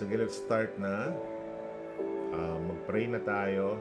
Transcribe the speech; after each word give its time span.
Sige, 0.00 0.16
let's 0.16 0.40
start 0.40 0.72
na. 0.80 1.12
Uh, 2.32 2.56
mag-pray 2.64 3.04
na 3.04 3.20
tayo 3.20 3.76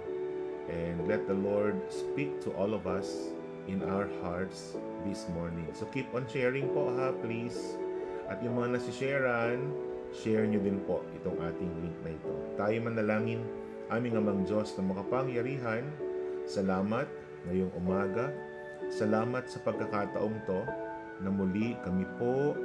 and 0.67 1.07
let 1.07 1.23
the 1.31 1.37
Lord 1.47 1.79
speak 1.87 2.43
to 2.43 2.51
all 2.59 2.75
of 2.75 2.83
us 2.91 3.31
in 3.71 3.79
our 3.87 4.11
hearts 4.19 4.75
this 5.07 5.31
morning. 5.31 5.71
So 5.71 5.87
keep 5.87 6.11
on 6.11 6.27
sharing 6.27 6.75
po 6.75 6.91
ha, 6.91 7.15
please. 7.23 7.79
At 8.27 8.43
yung 8.43 8.59
mga 8.59 8.75
nasisharean, 8.75 9.71
share 10.11 10.43
nyo 10.43 10.59
din 10.59 10.83
po 10.83 11.07
itong 11.15 11.39
ating 11.39 11.71
link 11.87 11.95
na 12.03 12.11
ito. 12.11 12.35
Tayo 12.59 12.75
manalangin, 12.83 13.39
aming 13.87 14.19
amang 14.19 14.43
Diyos 14.43 14.75
na 14.75 14.91
makapangyarihan, 14.91 15.87
salamat 16.43 17.07
ngayong 17.47 17.71
umaga. 17.79 18.27
Salamat 18.91 19.47
sa 19.47 19.63
pagkakataong 19.63 20.35
to 20.43 20.67
na 21.23 21.31
muli 21.31 21.79
kami 21.79 22.03
po 22.19 22.59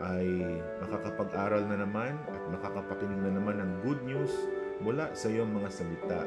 ay 0.00 0.56
makakapag-aral 0.80 1.62
na 1.68 1.84
naman 1.84 2.16
at 2.32 2.42
makakapakinig 2.48 3.20
na 3.20 3.32
naman 3.36 3.60
ng 3.60 3.72
good 3.84 4.00
news 4.08 4.32
mula 4.80 5.12
sa 5.12 5.28
iyong 5.28 5.52
mga 5.52 5.68
salita. 5.68 6.20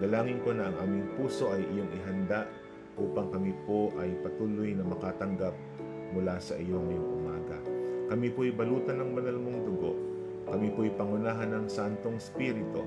Dalangin 0.00 0.40
ko 0.40 0.56
na 0.56 0.72
ang 0.72 0.76
aming 0.80 1.06
puso 1.20 1.52
ay 1.52 1.60
iyong 1.68 1.92
ihanda 2.00 2.48
upang 2.96 3.28
kami 3.28 3.52
po 3.68 3.92
ay 4.00 4.16
patuloy 4.24 4.72
na 4.72 4.84
makatanggap 4.88 5.52
mula 6.16 6.40
sa 6.40 6.56
iyo 6.56 6.80
ngayong 6.80 7.10
umaga. 7.20 7.58
Kami 8.10 8.26
po 8.32 8.42
ay 8.42 8.52
balutan 8.56 8.98
ng 8.98 9.10
banal 9.14 9.36
mong 9.36 9.60
dugo. 9.68 9.92
Kami 10.50 10.72
po 10.74 10.82
ay 10.82 10.92
pangunahan 10.96 11.52
ng 11.54 11.66
Santong 11.70 12.18
Spirito. 12.18 12.82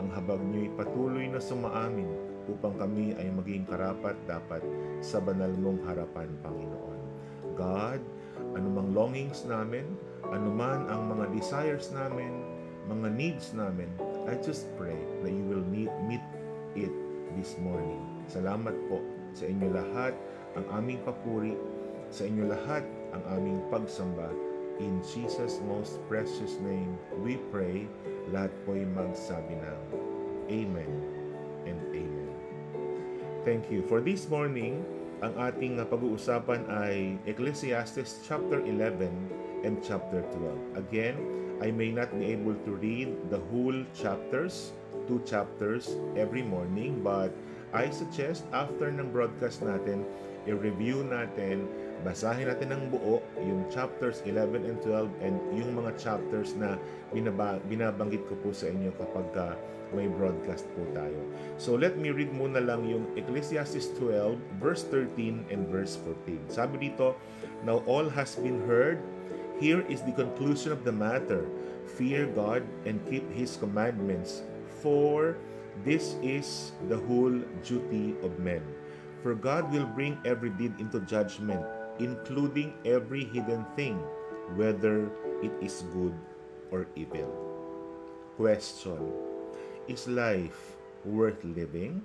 Ang 0.00 0.10
habag 0.10 0.42
niyo'y 0.42 0.74
patuloy 0.74 1.30
na 1.30 1.38
sumaamin 1.38 2.10
upang 2.50 2.74
kami 2.74 3.14
ay 3.14 3.30
maging 3.30 3.62
karapat 3.68 4.18
dapat 4.26 4.60
sa 4.98 5.22
banal 5.22 5.54
mong 5.54 5.86
harapan, 5.86 6.26
Panginoon. 6.42 7.00
God, 7.54 8.02
anumang 8.54 8.94
longings 8.94 9.44
namin, 9.44 9.84
anuman 10.30 10.86
ang 10.88 11.10
mga 11.14 11.34
desires 11.34 11.90
namin, 11.92 12.30
mga 12.88 13.08
needs 13.14 13.52
namin, 13.52 13.88
I 14.24 14.36
just 14.40 14.68
pray 14.80 14.96
that 15.20 15.32
you 15.32 15.44
will 15.44 15.64
meet, 15.68 15.92
meet 16.08 16.24
it 16.76 16.92
this 17.36 17.56
morning. 17.60 18.00
Salamat 18.28 18.72
po 18.88 19.00
sa 19.36 19.44
inyo 19.44 19.68
lahat 19.68 20.14
ang 20.54 20.64
aming 20.80 21.02
papuri, 21.04 21.58
sa 22.08 22.24
inyo 22.24 22.48
lahat 22.48 22.86
ang 23.12 23.22
aming 23.40 23.58
pagsamba. 23.68 24.30
In 24.82 24.98
Jesus' 25.06 25.62
most 25.70 26.02
precious 26.10 26.58
name, 26.62 26.98
we 27.22 27.38
pray. 27.54 27.86
Lahat 28.34 28.50
po'y 28.66 28.82
magsabi 28.90 29.54
ng 29.54 29.80
Amen 30.50 30.92
and 31.68 31.78
Amen. 31.94 32.34
Thank 33.46 33.70
you. 33.70 33.84
For 33.86 34.00
this 34.00 34.26
morning, 34.26 34.82
ang 35.24 35.40
ating 35.40 35.80
pag-uusapan 35.88 36.68
ay 36.68 37.16
Ecclesiastes 37.24 38.20
chapter 38.28 38.60
11 38.60 39.08
and 39.64 39.80
chapter 39.80 40.20
12. 40.36 40.76
Again, 40.76 41.16
I 41.64 41.72
may 41.72 41.88
not 41.88 42.12
be 42.12 42.28
able 42.36 42.52
to 42.68 42.76
read 42.76 43.08
the 43.32 43.40
whole 43.48 43.80
chapters, 43.96 44.76
two 45.08 45.24
chapters 45.24 45.96
every 46.12 46.44
morning, 46.44 47.00
but 47.00 47.32
I 47.72 47.88
suggest 47.88 48.44
after 48.52 48.92
ng 48.92 49.16
broadcast 49.16 49.64
natin, 49.64 50.04
i-review 50.44 51.08
natin, 51.08 51.64
basahin 52.04 52.52
natin 52.52 52.76
ng 52.76 52.82
buo 52.92 53.24
yung 53.40 53.64
chapters 53.72 54.20
11 54.28 54.68
and 54.68 54.78
12 54.84 55.08
and 55.24 55.40
yung 55.56 55.72
mga 55.72 55.96
chapters 55.96 56.52
na 56.54 56.76
binaba, 57.10 57.56
binabanggit 57.64 58.20
ko 58.28 58.36
po 58.44 58.52
sa 58.52 58.68
inyo 58.68 58.92
kapag 59.00 59.26
uh, 59.34 59.56
may 59.96 60.10
broadcast 60.10 60.68
po 60.76 60.84
tayo. 60.92 61.16
So 61.56 61.78
let 61.78 61.96
me 61.96 62.12
read 62.12 62.34
muna 62.34 62.60
lang 62.60 62.84
yung 62.84 63.08
Ecclesiastes 63.16 63.96
12 63.96 64.36
verse 64.60 64.84
13 64.92 65.48
and 65.48 65.64
verse 65.72 65.96
14. 66.04 66.52
Sabi 66.52 66.92
dito, 66.92 67.16
Now 67.64 67.80
all 67.88 68.12
has 68.12 68.36
been 68.36 68.60
heard, 68.68 69.00
here 69.56 69.80
is 69.88 70.04
the 70.04 70.12
conclusion 70.12 70.74
of 70.74 70.84
the 70.84 70.92
matter. 70.92 71.48
Fear 71.96 72.34
God 72.36 72.66
and 72.84 73.00
keep 73.08 73.24
His 73.32 73.56
commandments, 73.56 74.44
for 74.82 75.40
this 75.86 76.18
is 76.20 76.74
the 76.90 76.98
whole 77.08 77.38
duty 77.62 78.18
of 78.20 78.36
men. 78.42 78.62
For 79.24 79.32
God 79.32 79.72
will 79.72 79.88
bring 79.88 80.20
every 80.28 80.52
deed 80.52 80.76
into 80.76 81.00
judgment, 81.08 81.64
including 81.98 82.74
every 82.84 83.24
hidden 83.24 83.64
thing, 83.76 83.98
whether 84.56 85.10
it 85.42 85.52
is 85.62 85.86
good 85.94 86.14
or 86.70 86.86
evil. 86.98 87.30
Question 88.34 88.98
Is 89.86 90.08
life 90.08 90.74
worth 91.04 91.44
living? 91.44 92.02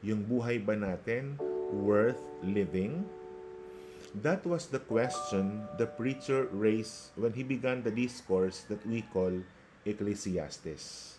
Yung 0.00 0.24
buhay 0.24 0.62
ba 0.62 0.78
natin 0.78 1.36
worth 1.74 2.20
living? 2.40 3.04
That 4.12 4.44
was 4.44 4.68
the 4.68 4.80
question 4.80 5.66
the 5.80 5.88
preacher 5.88 6.46
raised 6.52 7.16
when 7.16 7.32
he 7.32 7.42
began 7.42 7.82
the 7.82 7.90
discourse 7.90 8.62
that 8.68 8.84
we 8.84 9.02
call 9.08 9.32
Ecclesiastes. 9.88 11.16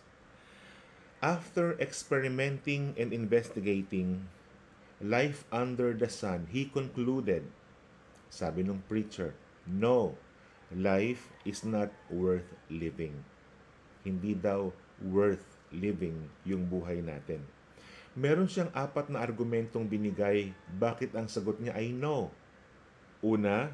After 1.18 1.74
experimenting 1.82 2.94
and 2.96 3.10
investigating 3.12 4.30
life 5.04 5.44
under 5.52 5.92
the 5.92 6.08
sun, 6.08 6.48
he 6.48 6.64
concluded, 6.64 7.44
sabi 8.32 8.64
ng 8.64 8.80
preacher, 8.88 9.36
no, 9.68 10.16
life 10.72 11.28
is 11.44 11.60
not 11.60 11.92
worth 12.08 12.48
living. 12.72 13.12
Hindi 14.00 14.32
daw 14.32 14.72
worth 15.04 15.44
living 15.68 16.32
yung 16.48 16.64
buhay 16.72 17.04
natin. 17.04 17.44
Meron 18.16 18.48
siyang 18.48 18.72
apat 18.72 19.12
na 19.12 19.20
argumentong 19.20 19.84
binigay 19.84 20.56
bakit 20.72 21.12
ang 21.12 21.28
sagot 21.28 21.60
niya 21.60 21.76
ay 21.76 21.92
no. 21.92 22.32
Una, 23.20 23.68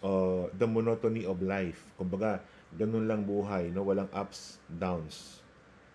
uh, 0.00 0.48
the 0.56 0.64
monotony 0.64 1.28
of 1.28 1.44
life. 1.44 1.84
Kumbaga, 2.00 2.40
ganun 2.72 3.04
lang 3.04 3.28
buhay, 3.28 3.68
no? 3.68 3.84
walang 3.84 4.08
ups, 4.16 4.56
downs. 4.72 5.44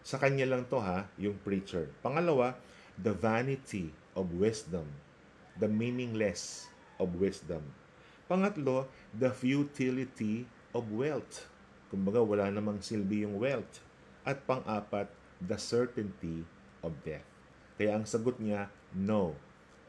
Sa 0.05 0.21
kanya 0.21 0.45
lang 0.45 0.69
to 0.69 0.77
ha, 0.77 1.09
yung 1.17 1.39
preacher. 1.41 1.89
Pangalawa, 2.05 2.53
the 2.99 3.15
vanity 3.15 3.89
of 4.15 4.31
wisdom, 4.33 4.87
the 5.59 5.67
meaningless 5.67 6.71
of 6.97 7.19
wisdom. 7.19 7.61
Pangatlo, 8.25 8.89
the 9.13 9.29
futility 9.29 10.49
of 10.73 10.89
wealth. 10.89 11.45
Kumbaga, 11.93 12.23
wala 12.25 12.49
namang 12.49 12.81
silbi 12.81 13.21
yung 13.21 13.37
wealth. 13.37 13.83
At 14.25 14.41
pang-apat, 14.49 15.11
the 15.37 15.59
certainty 15.61 16.41
of 16.81 16.97
death. 17.05 17.27
Kaya 17.77 17.99
ang 17.99 18.07
sagot 18.09 18.41
niya, 18.41 18.73
no, 18.95 19.37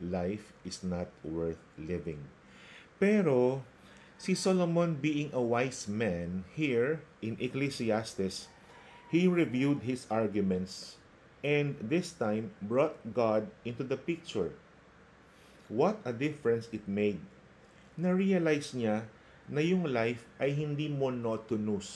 life 0.03 0.53
is 0.67 0.85
not 0.85 1.09
worth 1.25 1.63
living. 1.81 2.21
Pero, 3.01 3.65
si 4.21 4.37
Solomon 4.37 4.99
being 5.01 5.33
a 5.33 5.41
wise 5.41 5.89
man, 5.89 6.45
here 6.53 7.01
in 7.25 7.41
Ecclesiastes, 7.41 8.53
he 9.09 9.25
reviewed 9.31 9.87
his 9.87 10.05
arguments 10.11 10.99
and 11.47 11.79
this 11.79 12.11
time 12.11 12.51
brought 12.59 12.99
God 13.15 13.47
into 13.63 13.87
the 13.87 13.95
picture. 13.95 14.51
What 15.71 16.03
a 16.03 16.11
difference 16.11 16.67
it 16.75 16.83
made. 16.91 17.23
Na-realize 17.95 18.75
niya 18.75 19.07
na 19.47 19.63
yung 19.63 19.87
life 19.87 20.27
ay 20.43 20.51
hindi 20.51 20.91
monotonous. 20.91 21.87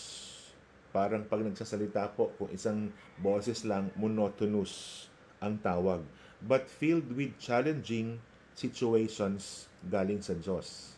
Parang 0.94 1.26
pag 1.26 1.42
nagsasalita 1.42 2.14
po, 2.14 2.30
kung 2.38 2.50
isang 2.54 2.94
boses 3.18 3.66
lang, 3.66 3.90
monotonous 3.98 5.06
ang 5.42 5.58
tawag. 5.58 6.06
But 6.38 6.70
filled 6.70 7.10
with 7.10 7.34
challenging 7.42 8.22
situations 8.54 9.66
galing 9.90 10.22
sa 10.22 10.38
Diyos. 10.38 10.94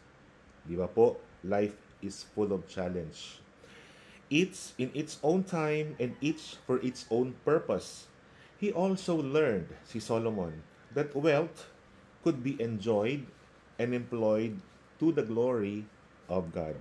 Di 0.69 0.77
ba 0.77 0.93
po? 0.93 1.17
Life 1.41 1.75
is 2.05 2.29
full 2.37 2.53
of 2.53 2.69
challenge. 2.69 3.41
Each 4.29 4.77
in 4.77 4.93
its 4.93 5.17
own 5.25 5.41
time 5.45 5.97
and 5.97 6.21
each 6.21 6.61
for 6.69 6.81
its 6.85 7.09
own 7.09 7.33
purpose. 7.49 8.12
He 8.62 8.71
also 8.71 9.19
learned, 9.19 9.75
si 9.83 9.99
Solomon, 9.99 10.62
that 10.95 11.19
wealth 11.19 11.67
could 12.23 12.47
be 12.47 12.55
enjoyed 12.62 13.27
and 13.75 13.91
employed 13.91 14.62
to 15.03 15.11
the 15.11 15.27
glory 15.27 15.91
of 16.31 16.55
God. 16.55 16.78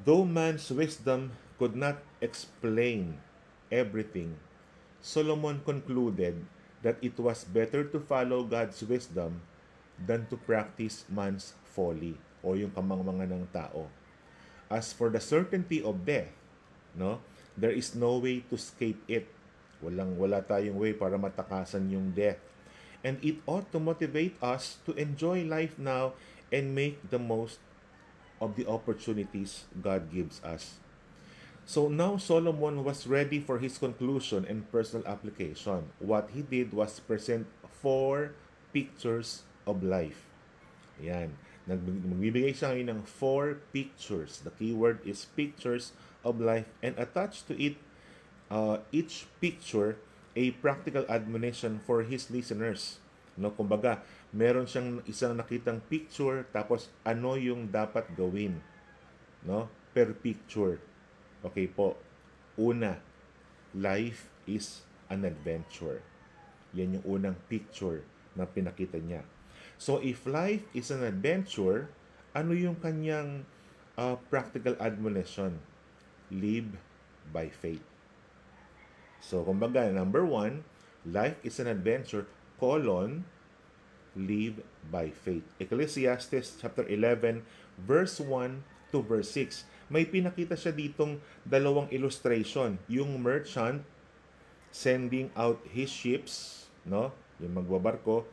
Though 0.00 0.24
man's 0.24 0.72
wisdom 0.72 1.36
could 1.60 1.76
not 1.76 2.00
explain 2.24 3.20
everything, 3.68 4.40
Solomon 5.04 5.60
concluded 5.68 6.40
that 6.80 6.96
it 7.04 7.20
was 7.20 7.44
better 7.44 7.84
to 7.84 8.00
follow 8.00 8.40
God's 8.40 8.80
wisdom 8.80 9.44
than 10.00 10.32
to 10.32 10.40
practice 10.40 11.04
man's 11.12 11.52
folly 11.68 12.16
o 12.40 12.56
yung 12.56 12.72
kamangmangan 12.72 13.36
ng 13.36 13.46
tao. 13.52 13.92
As 14.72 14.96
for 14.96 15.12
the 15.12 15.20
certainty 15.20 15.84
of 15.84 16.08
death, 16.08 16.32
no, 16.96 17.20
there 17.52 17.76
is 17.76 17.92
no 17.92 18.16
way 18.16 18.40
to 18.48 18.56
escape 18.56 19.04
it. 19.12 19.28
Walang 19.80 20.18
wala 20.18 20.42
tayong 20.42 20.78
way 20.78 20.92
para 20.94 21.14
matakasan 21.14 21.90
yung 21.90 22.10
death. 22.10 22.40
And 23.06 23.22
it 23.22 23.38
ought 23.46 23.70
to 23.70 23.78
motivate 23.78 24.34
us 24.42 24.82
to 24.86 24.94
enjoy 24.98 25.46
life 25.46 25.78
now 25.78 26.18
and 26.50 26.74
make 26.74 26.98
the 27.14 27.20
most 27.20 27.62
of 28.42 28.58
the 28.58 28.66
opportunities 28.66 29.70
God 29.78 30.10
gives 30.10 30.42
us. 30.42 30.82
So 31.68 31.86
now 31.86 32.16
Solomon 32.16 32.82
was 32.82 33.06
ready 33.06 33.38
for 33.44 33.60
his 33.60 33.76
conclusion 33.76 34.48
and 34.48 34.64
personal 34.72 35.04
application. 35.06 35.92
What 36.00 36.32
he 36.32 36.40
did 36.40 36.72
was 36.72 36.98
present 36.98 37.44
four 37.84 38.32
pictures 38.72 39.44
of 39.68 39.84
life. 39.84 40.24
Yan. 40.96 41.36
Nagbibigay 41.68 42.56
siya 42.56 42.72
ngayon 42.72 42.88
ng 42.88 43.02
four 43.04 43.60
pictures. 43.76 44.40
The 44.40 44.50
keyword 44.56 45.04
is 45.04 45.28
pictures 45.36 45.92
of 46.24 46.40
life 46.40 46.66
and 46.80 46.96
attach 46.96 47.44
to 47.52 47.54
it 47.60 47.76
uh, 48.50 48.80
each 48.92 49.28
picture 49.40 49.96
a 50.38 50.54
practical 50.62 51.02
admonition 51.10 51.80
for 51.82 52.06
his 52.06 52.30
listeners. 52.30 53.02
No, 53.38 53.54
kumbaga, 53.54 54.02
meron 54.34 54.66
siyang 54.66 55.02
isang 55.06 55.38
nakitang 55.38 55.78
picture 55.86 56.46
tapos 56.50 56.90
ano 57.06 57.38
yung 57.38 57.70
dapat 57.70 58.06
gawin. 58.18 58.58
No? 59.46 59.70
Per 59.94 60.14
picture. 60.18 60.82
Okay 61.42 61.70
po. 61.70 61.94
Una, 62.58 62.98
life 63.74 64.30
is 64.46 64.82
an 65.06 65.22
adventure. 65.22 66.02
Yan 66.74 66.98
yung 66.98 67.06
unang 67.06 67.38
picture 67.46 68.02
na 68.34 68.46
pinakita 68.46 68.98
niya. 68.98 69.22
So 69.78 70.02
if 70.02 70.26
life 70.26 70.66
is 70.74 70.90
an 70.90 71.06
adventure, 71.06 71.90
ano 72.34 72.54
yung 72.54 72.78
kanyang 72.82 73.46
uh, 73.94 74.18
practical 74.26 74.74
admonition? 74.82 75.62
Live 76.30 76.74
by 77.30 77.50
faith. 77.50 77.97
So, 79.18 79.42
kumbaga, 79.42 79.90
number 79.90 80.24
one, 80.24 80.62
life 81.06 81.36
is 81.42 81.58
an 81.58 81.66
adventure, 81.66 82.26
colon, 82.58 83.26
live 84.14 84.62
by 84.90 85.10
faith. 85.10 85.46
Ecclesiastes 85.58 86.58
chapter 86.58 86.86
11, 86.86 87.42
verse 87.78 88.18
1 88.18 88.64
to 88.90 88.98
verse 89.02 89.30
6. 89.34 89.64
May 89.88 90.04
pinakita 90.04 90.56
siya 90.56 90.72
ditong 90.74 91.20
dalawang 91.44 91.88
illustration. 91.92 92.76
Yung 92.90 93.20
merchant 93.20 93.84
sending 94.68 95.32
out 95.32 95.62
his 95.64 95.88
ships, 95.88 96.66
no? 96.84 97.12
Yung 97.40 97.56
magbabarko, 97.56 98.28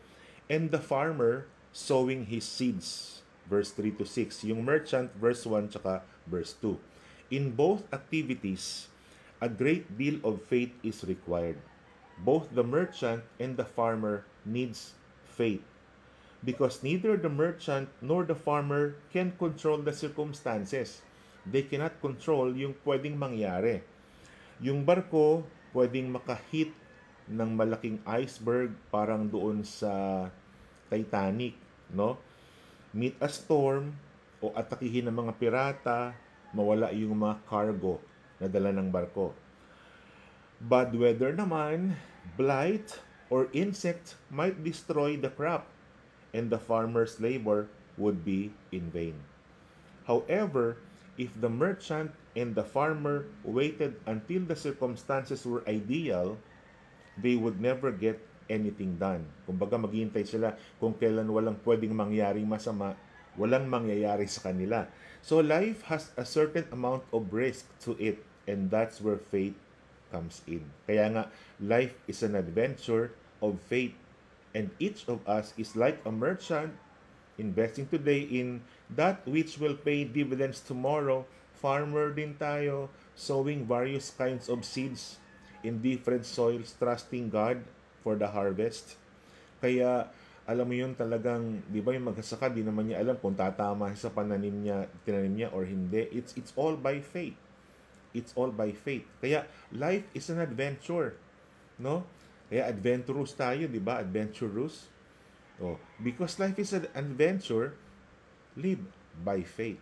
and 0.51 0.71
the 0.71 0.81
farmer 0.81 1.47
sowing 1.71 2.27
his 2.27 2.43
seeds. 2.43 3.21
Verse 3.45 3.69
3 3.71 3.93
to 4.01 4.05
6. 4.07 4.43
Yung 4.49 4.65
merchant, 4.65 5.13
verse 5.15 5.45
1, 5.45 5.69
tsaka 5.69 6.01
verse 6.25 6.57
2. 6.59 6.79
In 7.29 7.53
both 7.53 7.85
activities, 7.93 8.89
a 9.43 9.49
great 9.51 9.97
deal 9.99 10.15
of 10.23 10.39
faith 10.47 10.71
is 10.79 11.03
required. 11.03 11.59
Both 12.23 12.55
the 12.55 12.63
merchant 12.63 13.27
and 13.35 13.59
the 13.59 13.67
farmer 13.67 14.23
needs 14.47 14.95
faith 15.27 15.63
because 16.45 16.79
neither 16.85 17.19
the 17.19 17.31
merchant 17.31 17.91
nor 17.99 18.23
the 18.23 18.37
farmer 18.37 18.95
can 19.11 19.35
control 19.35 19.81
the 19.83 19.91
circumstances. 19.91 21.03
They 21.43 21.67
cannot 21.67 21.99
control 21.99 22.55
yung 22.55 22.79
pwedeng 22.87 23.19
mangyari. 23.19 23.83
Yung 24.63 24.87
barko 24.87 25.43
pwedeng 25.75 26.15
makahit 26.15 26.71
ng 27.27 27.49
malaking 27.51 27.99
iceberg 28.07 28.71
parang 28.88 29.27
doon 29.27 29.65
sa 29.67 30.25
Titanic, 30.88 31.57
no? 31.91 32.15
Meet 32.95 33.19
a 33.19 33.27
storm 33.27 33.91
o 34.39 34.55
atakihin 34.55 35.11
ng 35.11 35.17
mga 35.25 35.33
pirata, 35.35 36.15
mawala 36.55 36.95
yung 36.95 37.19
mga 37.19 37.43
cargo 37.43 37.99
na 38.39 38.47
dala 38.47 38.71
ng 38.75 38.91
barko. 38.91 39.31
Bad 40.59 40.95
weather 40.95 41.35
naman, 41.35 41.99
blight, 42.39 42.99
or 43.29 43.49
insect 43.51 44.15
might 44.29 44.63
destroy 44.63 45.17
the 45.17 45.31
crop 45.31 45.67
and 46.35 46.51
the 46.51 46.59
farmer's 46.59 47.19
labor 47.19 47.67
would 47.95 48.27
be 48.27 48.51
in 48.71 48.91
vain. 48.91 49.15
However, 50.05 50.77
if 51.15 51.31
the 51.39 51.49
merchant 51.49 52.11
and 52.35 52.53
the 52.53 52.67
farmer 52.67 53.25
waited 53.47 53.95
until 54.03 54.43
the 54.43 54.55
circumstances 54.59 55.47
were 55.47 55.63
ideal, 55.63 56.35
they 57.15 57.39
would 57.39 57.63
never 57.63 57.89
get 57.89 58.19
anything 58.51 58.99
done. 58.99 59.23
Kumbaga 59.47 59.79
maghihintay 59.79 60.27
sila 60.27 60.53
kung 60.77 60.93
kailan 60.93 61.31
walang 61.31 61.57
pwedeng 61.63 61.95
mangyaring 61.95 62.45
masama, 62.45 62.93
walang 63.35 63.67
mangyayari 63.67 64.27
sa 64.27 64.51
kanila. 64.51 64.87
So 65.25 65.41
life 65.41 65.87
has 65.89 66.11
a 66.15 66.25
certain 66.25 66.69
amount 66.71 67.03
of 67.09 67.31
risk 67.33 67.65
to 67.87 67.97
it 67.97 68.21
and 68.45 68.69
that's 68.69 69.01
where 69.01 69.17
faith 69.17 69.57
comes 70.13 70.41
in. 70.45 70.63
Kaya 70.85 71.09
nga, 71.11 71.23
life 71.59 71.97
is 72.05 72.21
an 72.21 72.37
adventure 72.37 73.11
of 73.41 73.57
faith 73.65 73.93
and 74.53 74.71
each 74.79 75.03
of 75.09 75.19
us 75.27 75.51
is 75.57 75.75
like 75.75 75.99
a 76.05 76.13
merchant 76.13 76.71
investing 77.35 77.89
today 77.91 78.23
in 78.23 78.63
that 78.87 79.19
which 79.27 79.59
will 79.59 79.75
pay 79.75 80.07
dividends 80.07 80.61
tomorrow. 80.63 81.25
Farmer 81.59 82.13
din 82.13 82.38
tayo, 82.38 82.88
sowing 83.17 83.65
various 83.65 84.13
kinds 84.13 84.47
of 84.47 84.63
seeds 84.63 85.17
in 85.65 85.81
different 85.81 86.23
soils, 86.23 86.77
trusting 86.77 87.33
God 87.33 87.59
for 88.05 88.13
the 88.15 88.29
harvest. 88.29 88.95
Kaya, 89.59 90.07
alam 90.45 90.65
mo 90.69 90.77
yun 90.77 90.94
talagang, 90.94 91.65
di 91.65 91.81
ba 91.81 91.89
yung 91.97 92.13
magsasaka, 92.13 92.53
di 92.53 92.62
naman 92.62 92.94
niya 92.94 93.01
alam 93.01 93.18
kung 93.18 93.33
tatama 93.33 93.89
sa 93.97 94.13
pananim 94.13 94.53
niya, 94.62 94.86
tinanim 95.01 95.33
niya 95.33 95.50
or 95.50 95.65
hindi. 95.65 96.06
It's, 96.13 96.38
it's 96.38 96.53
all 96.53 96.77
by 96.77 97.01
faith. 97.01 97.33
It's 98.13 98.31
all 98.38 98.53
by 98.53 98.69
faith. 98.77 99.09
Kaya, 99.19 99.50
life 99.74 100.06
is 100.13 100.30
an 100.30 100.38
adventure. 100.38 101.18
No? 101.81 102.06
Kaya 102.45 102.69
adventurous 102.69 103.33
tayo, 103.33 103.65
di 103.65 103.81
ba? 103.81 104.06
Adventurous. 104.06 104.86
Oh, 105.57 105.81
because 105.97 106.38
life 106.38 106.62
is 106.62 106.77
an 106.77 106.94
adventure, 106.94 107.74
live 108.53 108.86
by 109.18 109.41
faith, 109.41 109.81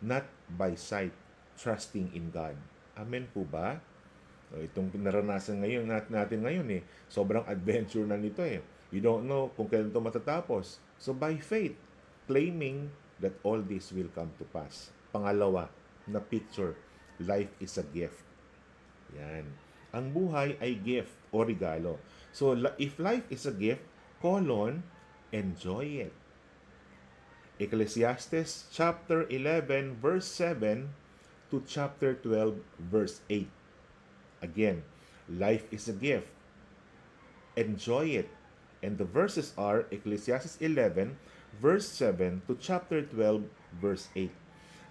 not 0.00 0.24
by 0.48 0.78
sight, 0.80 1.12
trusting 1.60 2.08
in 2.16 2.32
God. 2.32 2.56
Amen 2.96 3.28
po 3.28 3.44
ba? 3.44 3.82
So, 4.50 4.58
itong 4.64 4.96
naranasan 4.96 5.62
ngayon 5.62 5.86
natin 5.86 6.40
ngayon 6.42 6.66
eh, 6.78 6.82
sobrang 7.06 7.44
adventure 7.46 8.06
na 8.06 8.18
nito 8.18 8.42
eh. 8.42 8.64
You 8.90 8.98
don't 8.98 9.30
know 9.30 9.54
kung 9.54 9.70
kailan 9.70 9.94
ito 9.94 10.02
matatapos. 10.02 10.82
So 10.98 11.14
by 11.14 11.38
faith, 11.38 11.78
claiming 12.26 12.90
that 13.22 13.38
all 13.46 13.62
this 13.62 13.94
will 13.94 14.10
come 14.10 14.34
to 14.42 14.44
pass. 14.50 14.90
Pangalawa, 15.14 15.70
na 16.10 16.18
picture, 16.18 16.74
life 17.22 17.50
is 17.62 17.78
a 17.78 17.86
gift. 17.86 18.22
Yan. 19.14 19.46
Ang 19.90 20.14
buhay 20.14 20.54
ay 20.58 20.78
gift 20.78 21.10
o 21.34 21.42
regalo. 21.42 21.98
So 22.30 22.54
if 22.78 22.98
life 22.98 23.26
is 23.30 23.46
a 23.46 23.54
gift, 23.54 23.82
colon, 24.22 24.82
enjoy 25.34 26.10
it. 26.10 26.14
Ecclesiastes 27.60 28.70
chapter 28.72 29.28
11 29.28 29.98
verse 30.00 30.24
7 30.24 30.88
to 31.50 31.62
chapter 31.66 32.14
12 32.14 32.56
verse 32.78 33.20
8. 33.28 33.50
Again, 34.40 34.82
life 35.28 35.66
is 35.68 35.90
a 35.90 35.96
gift. 35.96 36.30
Enjoy 37.58 38.24
it. 38.24 38.30
And 38.82 38.96
the 38.96 39.04
verses 39.04 39.52
are 39.58 39.86
Ecclesiastes 39.90 40.56
11, 40.60 41.16
verse 41.60 41.88
7 41.88 42.42
to 42.46 42.56
chapter 42.60 43.02
12, 43.02 43.44
verse 43.80 44.08
8. 44.16 44.30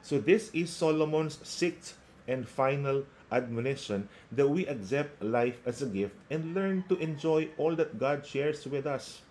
So 0.02 0.20
this 0.20 0.50
is 0.54 0.70
Solomon's 0.70 1.40
sixth 1.44 1.98
and 2.28 2.48
final 2.48 3.04
admonition 3.32 4.08
that 4.32 4.48
we 4.48 4.66
accept 4.68 5.22
life 5.22 5.58
as 5.66 5.82
a 5.82 5.90
gift 5.90 6.16
and 6.30 6.54
learn 6.54 6.86
to 6.90 6.98
enjoy 6.98 7.50
all 7.58 7.76
that 7.76 8.00
God 8.00 8.26
shares 8.26 8.66
with 8.66 8.86
us. 8.86 9.22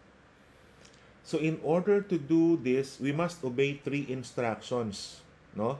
So 1.22 1.38
in 1.38 1.60
order 1.62 2.00
to 2.00 2.16
do 2.18 2.56
this, 2.56 2.98
we 2.98 3.12
must 3.12 3.44
obey 3.44 3.80
three 3.84 4.06
instructions. 4.08 5.20
No? 5.54 5.78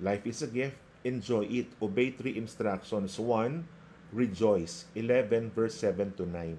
Life 0.00 0.26
is 0.26 0.42
a 0.42 0.46
gift. 0.46 0.76
Enjoy 1.04 1.44
it. 1.46 1.66
Obey 1.82 2.10
three 2.10 2.36
instructions. 2.36 3.18
One, 3.18 3.66
rejoice. 4.12 4.86
11 4.94 5.50
verse 5.50 5.74
7 5.74 6.14
to 6.18 6.26
9. 6.26 6.58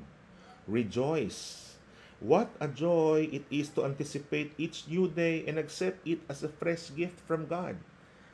Rejoice. 0.67 1.67
What 2.19 2.51
a 2.59 2.67
joy 2.67 3.31
it 3.31 3.47
is 3.47 3.71
to 3.77 3.87
anticipate 3.87 4.51
each 4.59 4.83
new 4.91 5.07
day 5.07 5.47
and 5.47 5.55
accept 5.55 6.03
it 6.03 6.19
as 6.27 6.43
a 6.43 6.51
fresh 6.51 6.91
gift 6.91 7.23
from 7.23 7.47
God. 7.47 7.79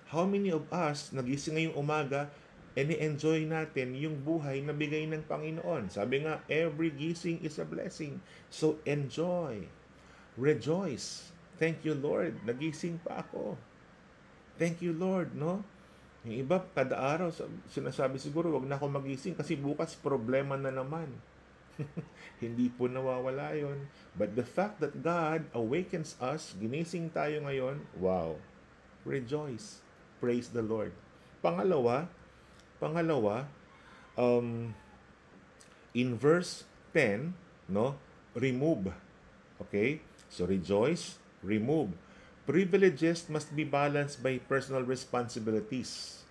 How 0.10 0.26
many 0.26 0.50
of 0.50 0.66
us 0.74 1.14
nagising 1.14 1.58
ngayong 1.58 1.78
umaga 1.78 2.34
and 2.74 2.90
enjoy 2.90 3.46
natin 3.46 3.94
yung 3.94 4.26
buhay 4.26 4.66
na 4.66 4.74
bigay 4.74 5.06
ng 5.10 5.30
Panginoon? 5.30 5.94
Sabi 5.94 6.26
nga, 6.26 6.42
every 6.50 6.90
gising 6.90 7.44
is 7.46 7.62
a 7.62 7.68
blessing. 7.68 8.18
So 8.50 8.82
enjoy. 8.88 9.70
Rejoice. 10.40 11.30
Thank 11.62 11.86
you, 11.86 11.94
Lord. 11.94 12.42
Nagising 12.50 12.98
pa 13.06 13.22
ako. 13.22 13.62
Thank 14.58 14.82
you, 14.82 14.96
Lord, 14.96 15.38
no? 15.38 15.62
Yung 16.24 16.48
iba, 16.48 16.64
kada 16.72 16.98
araw, 16.98 17.30
sinasabi 17.68 18.16
siguro, 18.16 18.48
wag 18.56 18.66
na 18.66 18.80
ako 18.80 18.90
magising 18.90 19.36
kasi 19.36 19.60
bukas 19.60 19.94
problema 20.00 20.56
na 20.56 20.72
naman. 20.72 21.12
Hindi 22.44 22.70
po 22.70 22.86
nawawala 22.90 23.56
yon. 23.58 23.90
But 24.14 24.36
the 24.38 24.46
fact 24.46 24.80
that 24.84 25.02
God 25.02 25.48
awakens 25.56 26.16
us, 26.22 26.54
ginising 26.58 27.10
tayo 27.14 27.44
ngayon, 27.46 27.86
wow, 27.98 28.38
rejoice. 29.08 29.82
Praise 30.22 30.52
the 30.52 30.64
Lord. 30.64 30.94
Pangalawa, 31.44 32.08
pangalawa, 32.80 33.50
um, 34.16 34.72
in 35.92 36.16
verse 36.16 36.64
10, 36.96 37.36
no, 37.68 38.00
remove. 38.36 38.94
Okay? 39.60 40.00
So 40.30 40.46
rejoice, 40.48 41.20
remove. 41.44 41.94
Privileges 42.44 43.28
must 43.32 43.56
be 43.56 43.64
balanced 43.64 44.20
by 44.20 44.40
personal 44.40 44.84
responsibilities. 44.84 46.24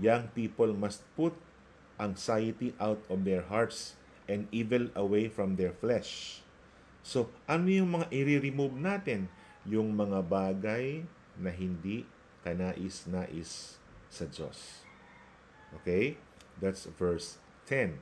Young 0.00 0.32
people 0.32 0.72
must 0.72 1.04
put 1.16 1.36
anxiety 2.00 2.74
out 2.80 2.98
of 3.06 3.22
their 3.22 3.44
hearts 3.46 3.94
and 4.28 4.48
evil 4.50 4.88
away 4.96 5.28
from 5.28 5.56
their 5.56 5.72
flesh. 5.72 6.40
So, 7.04 7.28
ano 7.44 7.68
yung 7.68 8.00
mga 8.00 8.08
i-remove 8.08 8.76
natin? 8.80 9.28
Yung 9.68 9.92
mga 9.92 10.24
bagay 10.24 11.04
na 11.36 11.52
hindi 11.52 12.08
kanais-nais 12.44 13.76
sa 14.08 14.24
Diyos. 14.24 14.84
Okay? 15.80 16.16
That's 16.60 16.88
verse 16.96 17.36
10. 17.68 18.00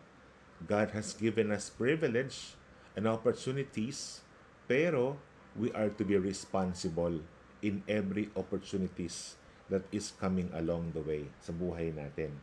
God 0.62 0.95
has 0.95 1.14
given 1.17 1.50
us 1.50 1.71
privilege 1.71 2.55
and 2.95 3.11
opportunities, 3.11 4.23
pero 4.71 5.19
we 5.59 5.75
are 5.75 5.91
to 5.91 6.05
be 6.07 6.14
responsible 6.14 7.19
in 7.62 7.83
every 7.91 8.31
opportunities 8.38 9.35
that 9.71 9.83
is 9.91 10.12
coming 10.21 10.50
along 10.55 10.93
the 10.95 11.02
way 11.02 11.26
sa 11.43 11.50
buhay 11.50 11.91
natin. 11.91 12.37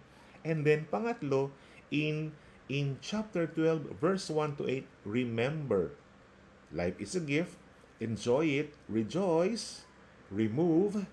And 0.43 0.63
then, 0.63 0.87
pangatlo, 0.87 1.51
in 1.91 2.31
in 2.69 3.01
chapter 3.01 3.49
12, 3.49 3.97
verse 3.97 4.29
1 4.29 4.61
to 4.61 4.69
8, 4.69 4.85
remember, 5.03 5.91
life 6.71 6.95
is 7.01 7.17
a 7.17 7.19
gift, 7.19 7.57
enjoy 7.99 8.45
it, 8.45 8.77
rejoice, 8.85 9.89
remove, 10.29 11.09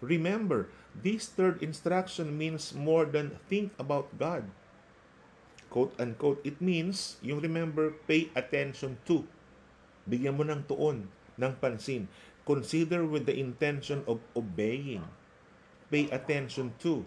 remember. 0.00 0.70
This 0.94 1.26
third 1.26 1.62
instruction 1.62 2.38
means 2.38 2.72
more 2.72 3.04
than 3.04 3.42
think 3.50 3.74
about 3.78 4.14
God. 4.18 4.46
Quote 5.70 5.94
unquote, 5.98 6.40
it 6.42 6.62
means, 6.62 7.18
yung 7.22 7.42
remember, 7.42 7.94
pay 8.06 8.30
attention 8.34 8.98
to. 9.06 9.26
Bigyan 10.06 10.38
mo 10.38 10.46
ng 10.46 10.66
tuon, 10.66 11.06
ng 11.38 11.54
pansin. 11.62 12.10
Consider 12.42 13.06
with 13.06 13.26
the 13.26 13.34
intention 13.38 14.02
of 14.10 14.18
obeying. 14.34 15.06
Pay 15.90 16.10
attention 16.10 16.74
to. 16.82 17.06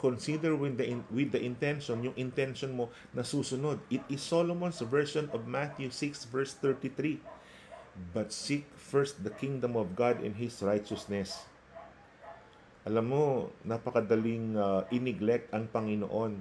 Consider 0.00 0.56
with 0.56 0.80
the, 0.80 0.88
in, 0.88 1.04
with 1.12 1.28
the 1.28 1.44
intention, 1.44 2.00
yung 2.00 2.16
intention 2.16 2.72
mo 2.72 2.88
na 3.12 3.20
susunod. 3.20 3.76
It 3.92 4.00
is 4.08 4.24
Solomon's 4.24 4.80
version 4.80 5.28
of 5.36 5.44
Matthew 5.44 5.92
6 5.92 6.24
verse 6.32 6.56
33. 6.56 7.20
But 8.16 8.32
seek 8.32 8.64
first 8.80 9.20
the 9.20 9.28
kingdom 9.28 9.76
of 9.76 9.92
God 9.92 10.24
and 10.24 10.32
His 10.40 10.64
righteousness. 10.64 11.44
Alam 12.88 13.12
mo, 13.12 13.24
napakadaling 13.60 14.56
uh, 14.56 14.88
iniglect 14.88 15.52
ang 15.52 15.68
Panginoon 15.68 16.40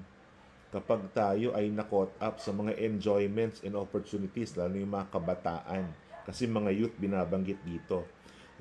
kapag 0.72 1.12
tayo 1.12 1.52
ay 1.52 1.68
nakot 1.68 2.14
up 2.22 2.40
sa 2.40 2.56
mga 2.56 2.80
enjoyments 2.80 3.60
and 3.66 3.76
opportunities, 3.76 4.56
lalo 4.56 4.80
yung 4.80 4.96
mga 4.96 5.12
kabataan. 5.12 5.84
Kasi 6.24 6.48
mga 6.48 6.72
youth 6.72 6.96
binabanggit 6.96 7.60
dito. 7.68 8.08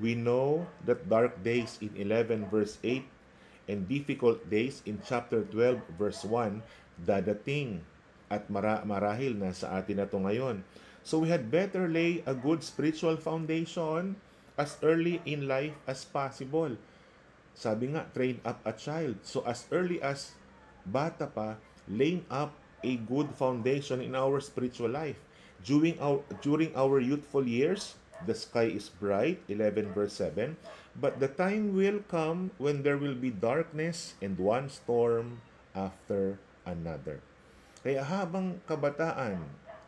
We 0.01 0.19
know 0.19 0.67
that 0.89 1.07
dark 1.07 1.39
days 1.47 1.79
in 1.79 1.95
11 1.95 2.51
verse 2.51 2.83
8 2.83 3.18
and 3.69 3.87
difficult 3.87 4.41
days 4.49 4.81
in 4.89 4.99
chapter 5.05 5.45
12 5.53 5.79
verse 6.01 6.25
1 6.25 6.65
dadating 7.05 7.85
at 8.33 8.49
mara- 8.51 8.83
marahil 8.85 9.37
na 9.37 9.53
sa 9.55 9.79
atin 9.79 10.03
na 10.03 10.07
to 10.09 10.19
ngayon. 10.19 10.65
So 11.05 11.23
we 11.23 11.33
had 11.33 11.49
better 11.49 11.89
lay 11.89 12.21
a 12.29 12.35
good 12.37 12.61
spiritual 12.61 13.17
foundation 13.17 14.19
as 14.59 14.77
early 14.83 15.23
in 15.25 15.47
life 15.47 15.73
as 15.87 16.05
possible. 16.05 16.77
Sabi 17.55 17.95
nga, 17.95 18.05
train 18.13 18.43
up 18.45 18.61
a 18.67 18.75
child. 18.75 19.17
So 19.25 19.41
as 19.47 19.65
early 19.73 20.03
as 20.05 20.37
bata 20.85 21.31
pa, 21.31 21.57
laying 21.89 22.27
up 22.29 22.53
a 22.85 22.99
good 23.09 23.33
foundation 23.35 24.05
in 24.05 24.15
our 24.15 24.39
spiritual 24.43 24.93
life. 24.93 25.17
During 25.65 25.99
our, 25.99 26.23
during 26.45 26.71
our 26.79 27.03
youthful 27.03 27.43
years, 27.43 27.99
the 28.27 28.35
sky 28.35 28.71
is 28.71 28.91
bright, 28.91 29.39
11 29.47 29.95
verse 29.95 30.19
7, 30.19 30.57
but 30.99 31.23
the 31.23 31.31
time 31.31 31.75
will 31.75 32.03
come 32.11 32.51
when 32.59 32.83
there 32.83 32.99
will 32.99 33.15
be 33.15 33.31
darkness 33.31 34.19
and 34.19 34.39
one 34.39 34.67
storm 34.67 35.39
after 35.77 36.39
another. 36.67 37.23
Kaya 37.87 38.03
habang 38.03 38.59
kabataan, 38.67 39.39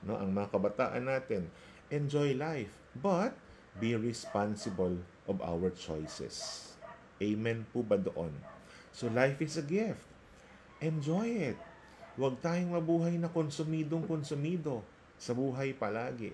no, 0.07 0.15
ang 0.15 0.31
mga 0.31 0.49
kabataan 0.55 1.11
natin, 1.11 1.51
enjoy 1.91 2.33
life, 2.39 2.71
but 2.95 3.35
be 3.83 3.99
responsible 3.99 4.95
of 5.27 5.43
our 5.43 5.71
choices. 5.75 6.71
Amen 7.19 7.67
po 7.75 7.83
ba 7.83 7.99
doon? 7.99 8.33
So 8.95 9.11
life 9.11 9.43
is 9.43 9.59
a 9.59 9.67
gift. 9.67 10.07
Enjoy 10.81 11.53
it. 11.53 11.59
Huwag 12.17 12.41
tayong 12.41 12.75
mabuhay 12.75 13.21
na 13.21 13.31
konsumidong 13.31 14.09
konsumido 14.09 14.83
sa 15.21 15.37
buhay 15.37 15.77
palagi. 15.77 16.33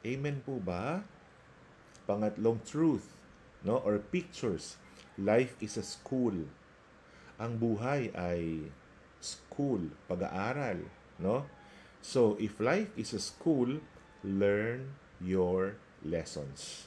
Amen 0.00 0.40
po 0.40 0.56
ba? 0.58 1.04
Pangatlong 2.04 2.60
truth, 2.64 3.12
no, 3.64 3.80
or 3.80 3.98
pictures. 3.98 4.76
Life 5.16 5.56
is 5.60 5.76
a 5.80 5.84
school. 5.86 6.48
Ang 7.40 7.52
buhay 7.58 8.12
ay 8.12 8.70
school, 9.22 9.90
pag-aaral, 10.06 10.84
no? 11.18 11.48
So, 12.04 12.36
if 12.36 12.60
life 12.60 12.92
is 13.00 13.16
a 13.16 13.22
school, 13.22 13.80
learn 14.20 15.00
your 15.24 15.80
lessons. 16.04 16.86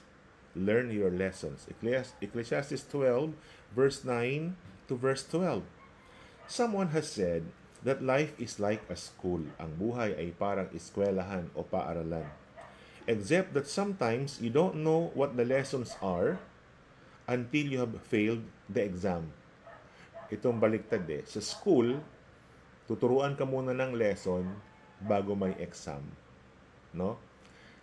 Learn 0.54 0.94
your 0.94 1.10
lessons. 1.10 1.66
Ecclesiastes 2.22 2.86
12, 2.90 3.34
verse 3.74 4.06
9 4.06 4.54
to 4.88 4.94
verse 4.94 5.26
12. 5.26 5.66
Someone 6.46 6.94
has 6.94 7.10
said 7.10 7.44
that 7.84 8.02
life 8.02 8.34
is 8.38 8.62
like 8.62 8.82
a 8.90 8.96
school. 8.98 9.42
Ang 9.58 9.78
buhay 9.78 10.18
ay 10.18 10.34
parang 10.38 10.70
eskwelahan 10.74 11.50
o 11.54 11.66
paaralan. 11.66 12.26
Except 13.08 13.56
that 13.56 13.72
sometimes 13.72 14.44
you 14.44 14.52
don't 14.52 14.84
know 14.84 15.16
what 15.16 15.40
the 15.40 15.48
lessons 15.48 15.96
are 16.04 16.36
until 17.24 17.66
you 17.72 17.80
have 17.80 17.96
failed 18.04 18.44
the 18.68 18.84
exam. 18.84 19.32
Itong 20.28 20.60
baliktad 20.60 21.08
eh. 21.08 21.24
Sa 21.24 21.40
school, 21.40 22.04
tuturuan 22.84 23.40
ka 23.40 23.48
muna 23.48 23.72
ng 23.72 23.96
lesson 23.96 24.44
bago 25.00 25.40
may 25.40 25.56
exam. 25.56 26.04
No? 26.92 27.16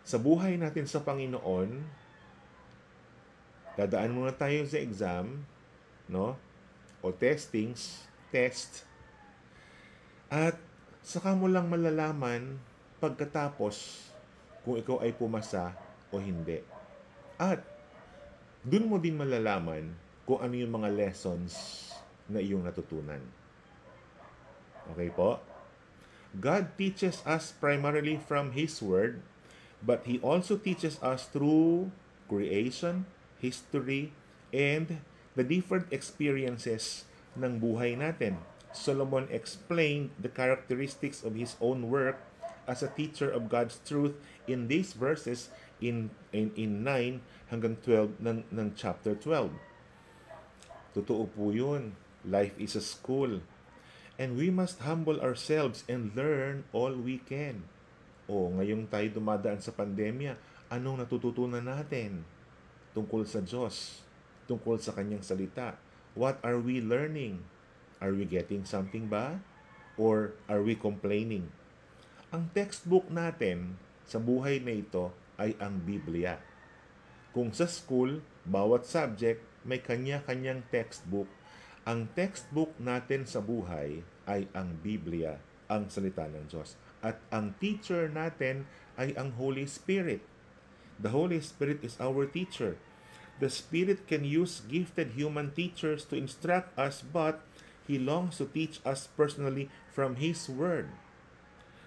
Sa 0.05 0.21
buhay 0.21 0.61
natin 0.61 0.85
sa 0.85 1.01
Panginoon, 1.01 1.81
dadaan 3.81 4.13
muna 4.13 4.37
tayo 4.37 4.61
sa 4.69 4.77
exam, 4.77 5.41
no? 6.05 6.37
O 7.01 7.09
testings, 7.13 8.05
test, 8.29 8.85
at 10.29 10.57
saka 11.01 11.33
mo 11.33 11.49
lang 11.49 11.69
malalaman 11.69 12.61
pagkatapos 13.01 14.09
kung 14.65 14.81
ikaw 14.81 15.05
ay 15.05 15.13
pumasa 15.13 15.77
o 16.09 16.19
hindi. 16.19 16.65
At 17.37 17.61
dun 18.65 18.89
mo 18.89 18.97
din 18.97 19.15
malalaman 19.15 19.93
kung 20.25 20.41
ano 20.41 20.57
yung 20.57 20.81
mga 20.81 20.91
lessons 20.91 21.53
na 22.27 22.41
iyong 22.41 22.65
natutunan. 22.65 23.21
Okay 24.97 25.13
po? 25.13 25.41
God 26.35 26.75
teaches 26.75 27.23
us 27.29 27.55
primarily 27.55 28.19
from 28.19 28.57
His 28.57 28.81
Word, 28.81 29.23
but 29.85 30.09
He 30.09 30.19
also 30.25 30.57
teaches 30.57 30.99
us 31.05 31.29
through 31.29 31.93
creation, 32.27 33.07
history, 33.39 34.11
and 34.51 35.05
the 35.37 35.45
different 35.45 35.91
experiences 35.93 37.05
ng 37.39 37.61
buhay 37.61 37.99
natin. 37.99 38.41
Solomon 38.75 39.31
explained 39.31 40.11
the 40.19 40.31
characteristics 40.31 41.23
of 41.23 41.39
his 41.39 41.55
own 41.63 41.87
work 41.91 42.19
as 42.67 42.83
a 42.83 42.91
teacher 42.91 43.31
of 43.31 43.47
God's 43.47 43.79
truth 43.87 44.19
in 44.47 44.69
these 44.69 44.93
verses 44.93 45.49
in 45.81 46.13
in, 46.33 46.53
in 46.57 46.85
9 46.87 47.21
hanggang 47.51 47.77
12 47.83 48.21
ng, 48.21 48.41
ng 48.51 48.69
chapter 48.75 49.17
12. 49.17 49.53
Totoo 50.95 51.27
po 51.31 51.51
yun. 51.51 51.99
Life 52.25 52.57
is 52.57 52.79
a 52.79 52.85
school. 52.85 53.45
And 54.15 54.39
we 54.39 54.49
must 54.49 54.87
humble 54.87 55.19
ourselves 55.19 55.83
and 55.91 56.15
learn 56.15 56.65
all 56.71 56.95
we 56.95 57.19
can. 57.19 57.67
O, 58.31 58.49
ngayong 58.55 58.89
tayo 58.89 59.11
dumadaan 59.11 59.61
sa 59.61 59.75
pandemya, 59.75 60.39
anong 60.73 61.05
natututunan 61.05 61.67
natin 61.67 62.25
tungkol 62.95 63.27
sa 63.27 63.43
Diyos, 63.43 64.01
tungkol 64.47 64.79
sa 64.79 64.95
Kanyang 64.95 65.27
salita? 65.27 65.77
What 66.15 66.39
are 66.47 66.63
we 66.63 66.79
learning? 66.79 67.43
Are 67.99 68.15
we 68.15 68.25
getting 68.25 68.63
something 68.63 69.11
ba? 69.11 69.43
Or 69.99 70.39
are 70.47 70.63
we 70.63 70.79
complaining? 70.79 71.51
Ang 72.31 72.55
textbook 72.55 73.11
natin 73.11 73.77
sa 74.05 74.21
buhay 74.21 74.61
na 74.61 74.77
ito 74.77 75.11
ay 75.41 75.57
ang 75.59 75.83
Biblia. 75.83 76.39
Kung 77.35 77.51
sa 77.51 77.67
school, 77.67 78.23
bawat 78.47 78.87
subject 78.87 79.43
may 79.65 79.81
kanya-kanyang 79.81 80.63
textbook, 80.71 81.27
ang 81.85 82.09
textbook 82.17 82.73
natin 82.81 83.29
sa 83.29 83.45
buhay 83.45 84.01
ay 84.25 84.49
ang 84.57 84.81
Biblia, 84.81 85.37
ang 85.69 85.93
salita 85.93 86.25
ng 86.25 86.49
Diyos. 86.49 86.81
At 87.05 87.21
ang 87.29 87.53
teacher 87.61 88.09
natin 88.09 88.65
ay 88.97 89.13
ang 89.19 89.37
Holy 89.37 89.69
Spirit. 89.69 90.25
The 90.97 91.13
Holy 91.13 91.45
Spirit 91.45 91.85
is 91.85 92.01
our 92.01 92.25
teacher. 92.25 92.81
The 93.43 93.51
Spirit 93.51 94.07
can 94.07 94.25
use 94.25 94.65
gifted 94.65 95.19
human 95.19 95.53
teachers 95.53 96.07
to 96.09 96.17
instruct 96.17 96.73
us, 96.79 97.03
but 97.05 97.45
He 97.85 98.01
longs 98.01 98.41
to 98.41 98.49
teach 98.49 98.81
us 98.87 99.11
personally 99.13 99.69
from 99.93 100.17
His 100.17 100.49
Word. 100.49 100.89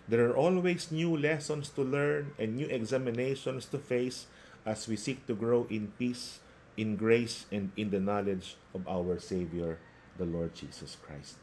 There 0.07 0.23
are 0.31 0.39
always 0.39 0.87
new 0.87 1.19
lessons 1.19 1.67
to 1.75 1.83
learn 1.83 2.31
and 2.39 2.55
new 2.55 2.71
examinations 2.71 3.67
to 3.75 3.77
face 3.77 4.31
as 4.63 4.87
we 4.87 4.95
seek 4.95 5.27
to 5.27 5.35
grow 5.35 5.67
in 5.67 5.91
peace, 5.99 6.39
in 6.79 6.95
grace, 6.95 7.43
and 7.51 7.75
in 7.75 7.91
the 7.91 7.99
knowledge 7.99 8.55
of 8.71 8.87
our 8.87 9.19
Savior, 9.19 9.79
the 10.15 10.23
Lord 10.23 10.55
Jesus 10.55 10.95
Christ. 11.03 11.35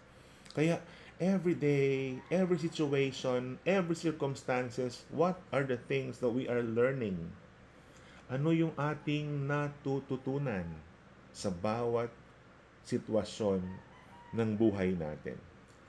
Kaya, 0.57 0.81
every 1.21 1.53
day, 1.53 2.25
every 2.33 2.57
situation, 2.57 3.61
every 3.69 4.01
circumstances, 4.01 5.05
what 5.13 5.37
are 5.53 5.69
the 5.69 5.77
things 5.77 6.25
that 6.25 6.33
we 6.33 6.49
are 6.49 6.65
learning? 6.65 7.21
Ano 8.33 8.49
yung 8.49 8.73
ating 8.81 9.45
natututunan 9.45 10.65
sa 11.37 11.53
bawat 11.53 12.09
sitwasyon 12.89 13.61
ng 14.33 14.51
buhay 14.57 14.97
natin. 14.97 15.37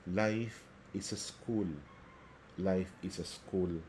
Life 0.04 0.60
is 0.92 1.08
a 1.16 1.18
school. 1.18 1.68
Life 2.56 2.92
is 3.04 3.20
a 3.20 3.26
school. 3.28 3.84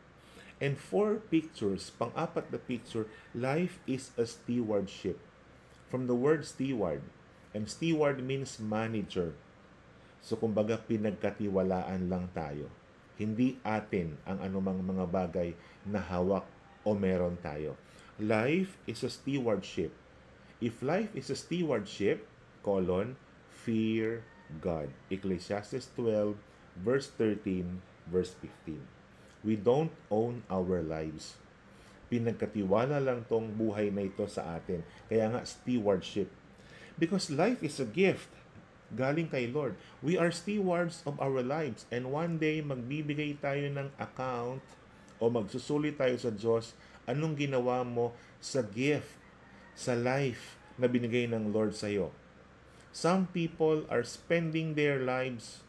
And 0.57 0.75
four 0.75 1.21
pictures, 1.21 1.93
pang-apat 1.95 2.49
na 2.51 2.59
picture, 2.59 3.07
life 3.31 3.77
is 3.87 4.11
a 4.19 4.25
stewardship. 4.25 5.21
From 5.87 6.09
the 6.09 6.17
word 6.17 6.43
steward. 6.43 7.05
And 7.55 7.69
steward 7.71 8.19
means 8.19 8.59
manager. 8.59 9.37
So 10.19 10.35
kumbaga 10.35 10.81
pinagkatiwalaan 10.83 12.11
lang 12.11 12.27
tayo. 12.35 12.67
Hindi 13.15 13.57
atin 13.63 14.17
ang 14.25 14.41
anumang 14.43 14.81
mga 14.81 15.05
bagay 15.09 15.49
na 15.87 16.01
hawak 16.01 16.45
o 16.83 16.93
meron 16.93 17.37
tayo. 17.39 17.77
Life 18.17 18.77
is 18.89 19.05
a 19.05 19.11
stewardship. 19.13 19.93
If 20.57 20.81
life 20.81 21.13
is 21.13 21.29
a 21.29 21.37
stewardship, 21.37 22.25
colon, 22.65 23.13
fear 23.49 24.25
God. 24.61 24.89
Ecclesiastes 25.13 25.93
12, 25.93 26.35
verse 26.81 27.07
13, 27.13 27.81
verse 28.07 28.35
15. 28.39 28.79
We 29.45 29.55
don't 29.55 29.93
own 30.09 30.43
our 30.49 30.81
lives. 30.81 31.37
Pinagkatiwala 32.07 33.03
lang 33.03 33.27
tong 33.27 33.51
buhay 33.53 33.91
na 33.91 34.07
ito 34.07 34.23
sa 34.25 34.57
atin. 34.57 34.81
Kaya 35.11 35.27
nga, 35.31 35.41
stewardship. 35.43 36.31
Because 36.97 37.29
life 37.29 37.61
is 37.61 37.77
a 37.77 37.87
gift 37.87 38.31
galing 38.95 39.27
kay 39.27 39.51
Lord. 39.51 39.75
We 39.99 40.15
are 40.15 40.31
stewards 40.31 41.03
of 41.03 41.19
our 41.19 41.43
lives 41.43 41.83
and 41.91 42.07
one 42.07 42.39
day 42.39 42.63
magbibigay 42.63 43.43
tayo 43.43 43.67
ng 43.67 43.91
account 43.99 44.63
o 45.19 45.27
magsusulit 45.27 45.99
tayo 45.99 46.15
sa 46.15 46.31
Diyos 46.31 46.71
anong 47.09 47.35
ginawa 47.35 47.83
mo 47.83 48.15
sa 48.39 48.63
gift, 48.63 49.11
sa 49.75 49.97
life 49.97 50.55
na 50.79 50.87
binigay 50.87 51.25
ng 51.27 51.51
Lord 51.51 51.73
sa 51.75 51.89
iyo. 51.91 52.13
Some 52.95 53.29
people 53.29 53.85
are 53.91 54.05
spending 54.07 54.73
their 54.73 55.01
lives. 55.01 55.66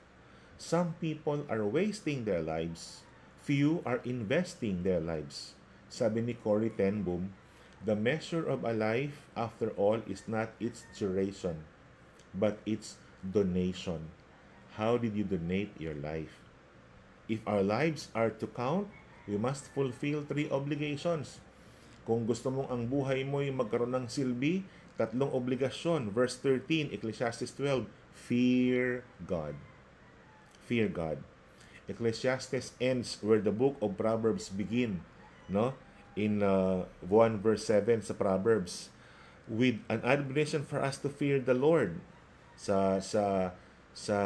Some 0.59 0.99
people 0.99 1.47
are 1.47 1.63
wasting 1.63 2.27
their 2.27 2.43
lives. 2.43 3.07
Few 3.47 3.79
are 3.87 4.03
investing 4.03 4.83
their 4.83 4.99
lives. 4.99 5.55
Sabi 5.87 6.19
ni 6.19 6.35
Corey 6.35 6.75
Ten 6.75 7.07
Boom, 7.07 7.31
the 7.87 7.95
measure 7.95 8.43
of 8.43 8.67
a 8.67 8.75
life, 8.75 9.23
after 9.39 9.71
all, 9.79 10.03
is 10.11 10.27
not 10.27 10.51
its 10.59 10.83
duration, 10.99 11.63
but 12.35 12.59
its 12.67 12.99
donation. 13.23 14.11
How 14.75 14.99
did 14.99 15.15
you 15.15 15.23
donate 15.23 15.79
your 15.79 15.95
life? 15.95 16.43
If 17.31 17.39
our 17.47 17.63
lives 17.63 18.11
are 18.11 18.35
to 18.43 18.47
count, 18.51 18.91
we 19.31 19.39
must 19.39 19.71
fulfill 19.71 20.27
three 20.27 20.51
obligations. 20.51 21.39
Kung 22.03 22.27
gusto 22.27 22.51
mong 22.51 22.67
ang 22.67 22.83
buhay 22.91 23.23
mo 23.23 23.47
ay 23.47 23.55
magkaroon 23.55 23.95
ng 23.95 24.11
silbi, 24.11 24.67
tatlong 24.99 25.31
obligasyon. 25.31 26.11
Verse 26.11 26.35
13, 26.43 26.91
Ecclesiastes 26.91 27.55
12, 27.55 27.87
fear 28.11 29.07
God. 29.23 29.55
Fear 30.69 30.93
God. 30.93 31.25
Ecclesiastes 31.89 32.77
ends 32.77 33.17
where 33.25 33.41
the 33.41 33.55
book 33.57 33.81
of 33.81 33.97
Proverbs 33.97 34.53
begin, 34.53 35.01
no? 35.49 35.73
In 36.13 36.45
uh, 36.45 36.85
1 37.01 37.41
verse 37.41 37.65
7 37.65 38.05
sa 38.05 38.13
Proverbs. 38.13 38.93
With 39.49 39.81
an 39.89 40.05
admonition 40.05 40.69
for 40.69 40.85
us 40.85 41.01
to 41.01 41.09
fear 41.09 41.41
the 41.41 41.57
Lord. 41.57 42.05
Sa 42.61 43.01
sa 43.01 43.57
sa 43.97 44.19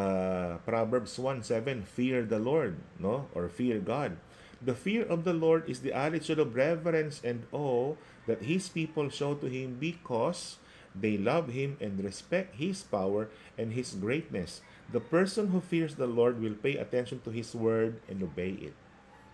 Proverbs 0.67 1.15
1:7 1.15 1.87
fear 1.87 2.27
the 2.27 2.43
Lord 2.43 2.83
no? 2.99 3.31
Or 3.39 3.47
fear 3.47 3.79
God. 3.79 4.19
The 4.59 4.75
fear 4.75 5.07
of 5.07 5.23
the 5.23 5.35
Lord 5.35 5.71
is 5.71 5.87
the 5.87 5.95
attitude 5.95 6.43
of 6.43 6.59
reverence 6.59 7.23
and 7.23 7.47
awe 7.55 7.95
that 8.27 8.51
his 8.51 8.67
people 8.67 9.07
show 9.15 9.39
to 9.39 9.47
him 9.47 9.79
because 9.79 10.59
they 10.91 11.15
love 11.15 11.55
him 11.55 11.79
and 11.79 12.03
respect 12.03 12.59
his 12.59 12.83
power 12.83 13.31
and 13.55 13.73
his 13.79 13.95
greatness 13.95 14.63
the 14.93 15.01
person 15.01 15.49
who 15.49 15.61
fears 15.61 15.97
the 15.97 16.07
Lord 16.07 16.41
will 16.41 16.55
pay 16.55 16.77
attention 16.77 17.21
to 17.25 17.31
his 17.31 17.57
word 17.57 18.01
and 18.09 18.23
obey 18.23 18.71
it 18.71 18.77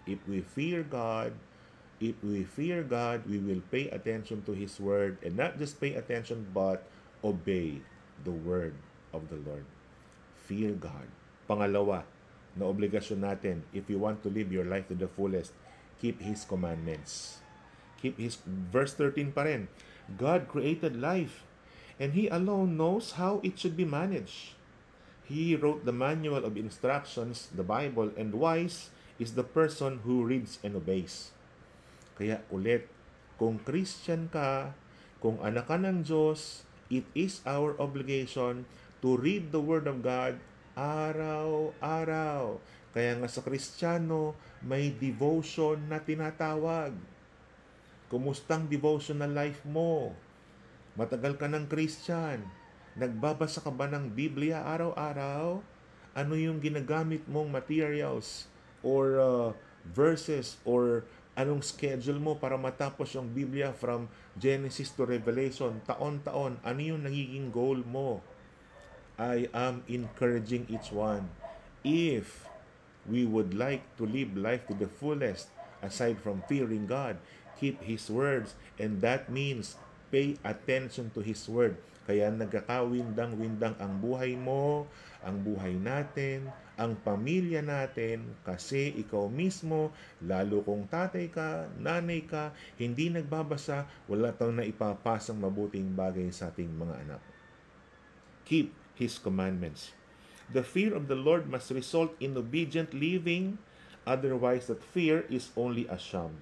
if 0.07 0.23
we 0.27 0.41
fear 0.41 0.87
God 0.87 1.35
if 1.99 2.15
we 2.23 2.47
fear 2.47 2.87
God 2.87 3.27
we 3.27 3.43
will 3.43 3.63
pay 3.75 3.91
attention 3.91 4.47
to 4.47 4.55
his 4.55 4.79
word 4.79 5.19
and 5.27 5.35
not 5.35 5.59
just 5.59 5.83
pay 5.83 5.99
attention 5.99 6.47
but 6.55 6.87
obey 7.25 7.83
the 8.25 8.31
word 8.31 8.75
of 9.13 9.29
the 9.29 9.41
Lord. 9.41 9.65
Fear 10.47 10.79
God. 10.81 11.09
Pangalawa, 11.49 12.05
na 12.57 12.69
obligasyon 12.69 13.25
natin, 13.25 13.65
if 13.73 13.89
you 13.89 14.01
want 14.01 14.21
to 14.25 14.29
live 14.33 14.53
your 14.53 14.67
life 14.67 14.89
to 14.89 14.97
the 14.97 15.09
fullest, 15.09 15.53
keep 16.01 16.21
His 16.21 16.45
commandments. 16.45 17.41
Keep 18.01 18.21
His, 18.21 18.39
verse 18.45 18.93
13 18.95 19.33
pa 19.33 19.49
rin, 19.49 19.69
God 20.17 20.49
created 20.49 20.97
life, 20.97 21.45
and 21.97 22.13
He 22.13 22.29
alone 22.29 22.77
knows 22.77 23.17
how 23.17 23.41
it 23.41 23.57
should 23.59 23.77
be 23.77 23.89
managed. 23.89 24.58
He 25.29 25.53
wrote 25.53 25.85
the 25.85 25.93
manual 25.93 26.49
of 26.49 26.57
instructions, 26.57 27.53
the 27.53 27.63
Bible, 27.63 28.09
and 28.17 28.33
wise 28.33 28.89
is 29.21 29.37
the 29.37 29.45
person 29.45 30.01
who 30.09 30.25
reads 30.25 30.57
and 30.65 30.73
obeys. 30.73 31.37
Kaya 32.17 32.41
ulit, 32.49 32.89
kung 33.37 33.61
Christian 33.61 34.33
ka, 34.33 34.73
kung 35.21 35.37
anak 35.45 35.69
ka 35.69 35.77
ng 35.77 36.01
Diyos, 36.01 36.65
it 36.89 37.05
is 37.13 37.45
our 37.45 37.77
obligation 37.77 38.65
to 39.05 39.21
read 39.21 39.53
the 39.53 39.61
Word 39.61 39.85
of 39.85 40.01
God 40.01 40.41
araw-araw. 40.79 42.57
Kaya 42.97 43.21
nga 43.21 43.29
sa 43.29 43.45
Kristiyano, 43.45 44.33
may 44.65 44.95
devotion 44.95 45.93
na 45.93 46.01
tinatawag. 46.01 46.97
Kumustang 48.09 48.65
devotional 48.65 49.29
life 49.29 49.61
mo? 49.69 50.17
Matagal 50.97 51.37
ka 51.37 51.47
ng 51.51 51.69
Christian. 51.69 52.41
Nagbabasa 52.99 53.63
ka 53.63 53.71
ba 53.71 53.87
ng 53.87 54.11
Biblia 54.11 54.67
araw-araw? 54.67 55.63
Ano 56.19 56.35
yung 56.35 56.59
ginagamit 56.59 57.23
mong 57.31 57.47
materials 57.47 58.51
or 58.83 59.23
uh, 59.23 59.49
verses 59.87 60.59
or 60.67 61.07
anong 61.39 61.63
schedule 61.63 62.19
mo 62.19 62.35
para 62.35 62.59
matapos 62.59 63.15
yung 63.15 63.31
Biblia 63.31 63.71
from 63.71 64.11
Genesis 64.35 64.91
to 64.99 65.07
Revelation, 65.07 65.79
taon-taon, 65.87 66.59
ano 66.67 66.81
yung 66.83 67.07
nagiging 67.07 67.55
goal 67.55 67.79
mo? 67.87 68.19
I 69.15 69.47
am 69.55 69.87
encouraging 69.87 70.67
each 70.67 70.91
one. 70.91 71.31
If 71.87 72.51
we 73.07 73.23
would 73.23 73.55
like 73.55 73.87
to 74.03 74.11
live 74.11 74.35
life 74.35 74.67
to 74.67 74.75
the 74.75 74.91
fullest, 74.91 75.55
aside 75.79 76.19
from 76.19 76.43
fearing 76.51 76.91
God, 76.91 77.23
keep 77.63 77.79
His 77.87 78.11
words, 78.11 78.59
and 78.75 78.99
that 79.07 79.31
means 79.31 79.79
pay 80.09 80.37
attention 80.43 81.13
to 81.13 81.21
His 81.21 81.45
word. 81.49 81.77
Kaya 82.09 82.33
nagkakawindang-windang 82.33 83.77
ang 83.77 84.01
buhay 84.01 84.33
mo, 84.33 84.89
ang 85.21 85.45
buhay 85.45 85.77
natin, 85.77 86.49
ang 86.81 86.97
pamilya 86.97 87.61
natin, 87.61 88.33
kasi 88.49 88.97
ikaw 88.97 89.29
mismo, 89.29 89.93
lalo 90.25 90.65
kung 90.65 90.89
tatay 90.89 91.29
ka, 91.29 91.69
nanay 91.77 92.25
ka, 92.25 92.57
hindi 92.81 93.13
nagbabasa, 93.13 93.85
wala 94.09 94.33
tang 94.33 94.57
na 94.57 94.65
ipapasang 94.65 95.37
mabuting 95.37 95.93
bagay 95.93 96.33
sa 96.33 96.49
ating 96.49 96.73
mga 96.73 96.97
anak. 97.05 97.23
Keep 98.49 98.73
his 98.97 99.21
commandments. 99.21 99.93
The 100.49 100.65
fear 100.65 100.97
of 100.97 101.13
the 101.13 101.19
Lord 101.19 101.45
must 101.45 101.69
result 101.77 102.17
in 102.25 102.33
obedient 102.41 102.97
living, 102.97 103.61
otherwise, 104.09 104.73
that 104.73 104.81
fear 104.81 105.29
is 105.29 105.53
only 105.61 105.85
a 105.93 106.01
sham. 106.01 106.41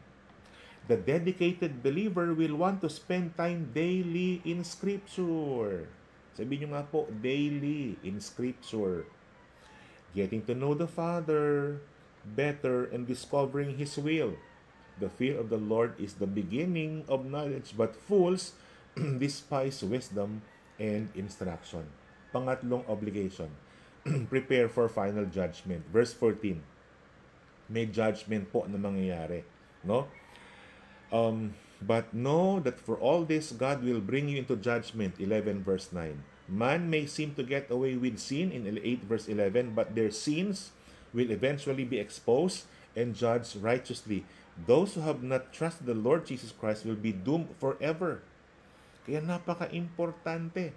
The 0.87 0.95
dedicated 0.95 1.83
believer 1.83 2.31
will 2.31 2.55
want 2.55 2.79
to 2.87 2.91
spend 2.91 3.35
time 3.35 3.75
daily 3.75 4.39
in 4.47 4.63
Scripture. 4.63 5.91
Sabi 6.39 6.63
nyo 6.63 6.79
nga 6.79 6.87
po, 6.87 7.11
daily 7.11 7.99
in 8.07 8.23
Scripture. 8.23 9.03
Getting 10.15 10.47
to 10.47 10.55
know 10.55 10.79
the 10.79 10.87
Father 10.87 11.83
better 12.23 12.87
and 12.95 13.03
discovering 13.03 13.75
His 13.83 13.99
will. 13.99 14.39
The 15.03 15.11
fear 15.11 15.35
of 15.43 15.51
the 15.51 15.59
Lord 15.59 15.99
is 15.99 16.23
the 16.23 16.31
beginning 16.31 17.03
of 17.11 17.27
knowledge, 17.27 17.75
but 17.75 17.99
fools 17.99 18.55
despise 18.97 19.83
wisdom 19.83 20.47
and 20.79 21.11
instruction. 21.19 21.91
Pangatlong 22.31 22.87
obligation, 22.89 23.51
prepare 24.33 24.71
for 24.71 24.87
final 24.87 25.27
judgment. 25.27 25.85
Verse 25.91 26.15
14, 26.15 26.63
may 27.69 27.91
judgment 27.91 28.49
po 28.55 28.65
na 28.71 28.79
mangyayari. 28.79 29.43
No? 29.83 30.09
Um, 31.13 31.55
but 31.81 32.13
know 32.15 32.59
that 32.61 32.81
for 32.81 32.97
all 32.97 33.25
this, 33.25 33.53
God 33.53 33.85
will 33.85 34.01
bring 34.01 34.29
you 34.29 34.41
into 34.41 34.57
judgment. 34.57 35.21
11 35.21 35.63
verse 35.63 35.93
9. 35.93 36.25
Man 36.47 36.89
may 36.89 37.07
seem 37.07 37.35
to 37.35 37.43
get 37.43 37.71
away 37.71 37.99
with 37.99 38.23
sin 38.23 38.55
in 38.55 38.67
8 38.67 39.05
verse 39.05 39.27
11, 39.29 39.75
but 39.75 39.95
their 39.95 40.11
sins 40.11 40.71
will 41.13 41.31
eventually 41.31 41.85
be 41.85 41.99
exposed 41.99 42.65
and 42.95 43.15
judged 43.15 43.59
righteously. 43.61 44.25
Those 44.57 44.95
who 44.95 45.03
have 45.05 45.21
not 45.21 45.53
trusted 45.53 45.85
the 45.85 45.99
Lord 45.99 46.25
Jesus 46.25 46.55
Christ 46.55 46.87
will 46.87 46.97
be 46.97 47.13
doomed 47.13 47.53
forever. 47.61 48.25
Kaya 49.05 49.21
napaka-importante 49.21 50.73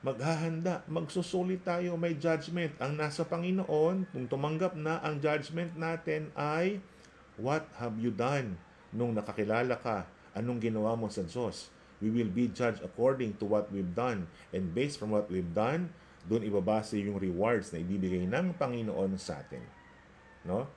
maghahanda, 0.00 0.80
magsusulit 0.88 1.60
tayo, 1.60 2.00
may 2.00 2.16
judgment. 2.16 2.72
Ang 2.80 2.96
nasa 2.96 3.20
Panginoon, 3.20 4.08
kung 4.08 4.26
tumanggap 4.32 4.72
na 4.72 4.96
ang 5.04 5.20
judgment 5.20 5.76
natin 5.76 6.32
ay, 6.32 6.80
what 7.36 7.68
have 7.76 8.00
you 8.00 8.08
done 8.08 8.56
nung 8.94 9.14
nakakilala 9.14 9.78
ka? 9.78 10.06
Anong 10.34 10.62
ginawa 10.62 10.94
mo 10.94 11.10
sa 11.10 11.26
Diyos? 11.26 11.70
We 12.00 12.08
will 12.08 12.32
be 12.32 12.48
judged 12.48 12.80
according 12.80 13.36
to 13.42 13.44
what 13.44 13.68
we've 13.68 13.92
done. 13.92 14.30
And 14.54 14.72
based 14.72 14.96
from 14.96 15.12
what 15.12 15.28
we've 15.28 15.52
done, 15.52 15.92
Doon 16.28 16.44
ibabase 16.44 17.00
yung 17.00 17.16
rewards 17.16 17.72
na 17.72 17.80
ibibigay 17.80 18.28
ng 18.28 18.52
Panginoon 18.60 19.16
sa 19.16 19.40
atin. 19.40 19.64
No? 20.44 20.68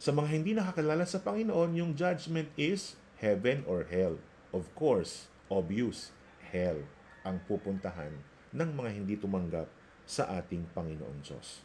Sa 0.00 0.10
mga 0.10 0.28
hindi 0.32 0.50
nakakilala 0.56 1.04
sa 1.06 1.22
Panginoon, 1.22 1.76
yung 1.76 1.92
judgment 1.94 2.50
is 2.56 2.98
heaven 3.20 3.62
or 3.68 3.86
hell. 3.86 4.18
Of 4.50 4.72
course, 4.74 5.30
obvious, 5.46 6.10
hell 6.50 6.82
ang 7.22 7.38
pupuntahan 7.46 8.10
ng 8.50 8.70
mga 8.74 8.90
hindi 8.90 9.14
tumanggap 9.14 9.68
sa 10.08 10.26
ating 10.40 10.66
Panginoong 10.74 11.22
Diyos. 11.22 11.62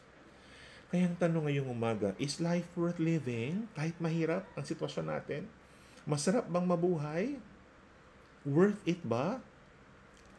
Kaya 0.86 1.10
ang 1.10 1.18
tanong 1.18 1.50
ngayong 1.50 1.72
umaga, 1.72 2.14
is 2.22 2.38
life 2.38 2.70
worth 2.78 3.02
living 3.02 3.66
kahit 3.74 3.98
mahirap 3.98 4.46
ang 4.54 4.62
sitwasyon 4.62 5.06
natin? 5.10 5.50
Masarap 6.06 6.46
bang 6.46 6.62
mabuhay? 6.62 7.34
Worth 8.46 8.78
it 8.86 9.02
ba? 9.02 9.42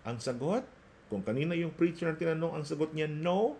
Ang 0.08 0.24
sagot, 0.24 0.64
kung 1.12 1.20
kanina 1.20 1.52
yung 1.60 1.76
preacher 1.76 2.08
na 2.08 2.16
tinanong, 2.16 2.56
ang 2.56 2.64
sagot 2.64 2.96
niya, 2.96 3.12
no. 3.12 3.60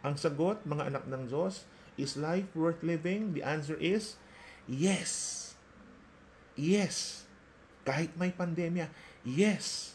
Ang 0.00 0.16
sagot, 0.16 0.64
mga 0.64 0.88
anak 0.88 1.04
ng 1.04 1.28
Diyos, 1.28 1.68
is 2.00 2.16
life 2.16 2.48
worth 2.56 2.80
living? 2.80 3.36
The 3.36 3.44
answer 3.44 3.76
is, 3.76 4.16
yes. 4.64 5.52
Yes. 6.56 7.28
Kahit 7.84 8.16
may 8.16 8.32
pandemya, 8.32 8.88
yes. 9.28 9.94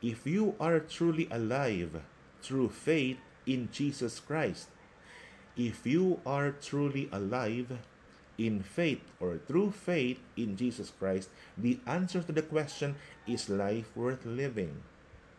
If 0.00 0.24
you 0.24 0.56
are 0.56 0.80
truly 0.80 1.28
alive 1.28 2.00
through 2.40 2.72
faith 2.72 3.20
in 3.44 3.68
Jesus 3.68 4.24
Christ, 4.24 4.72
if 5.52 5.84
you 5.84 6.24
are 6.24 6.54
truly 6.54 7.12
alive 7.12 7.82
in 8.38 8.62
faith 8.62 9.02
or 9.18 9.42
through 9.50 9.74
faith 9.74 10.22
in 10.38 10.54
Jesus 10.54 10.94
Christ, 10.94 11.28
the 11.58 11.82
answer 11.84 12.22
to 12.22 12.30
the 12.30 12.46
question 12.46 12.94
is 13.26 13.50
life 13.50 13.90
worth 13.98 14.24
living? 14.24 14.80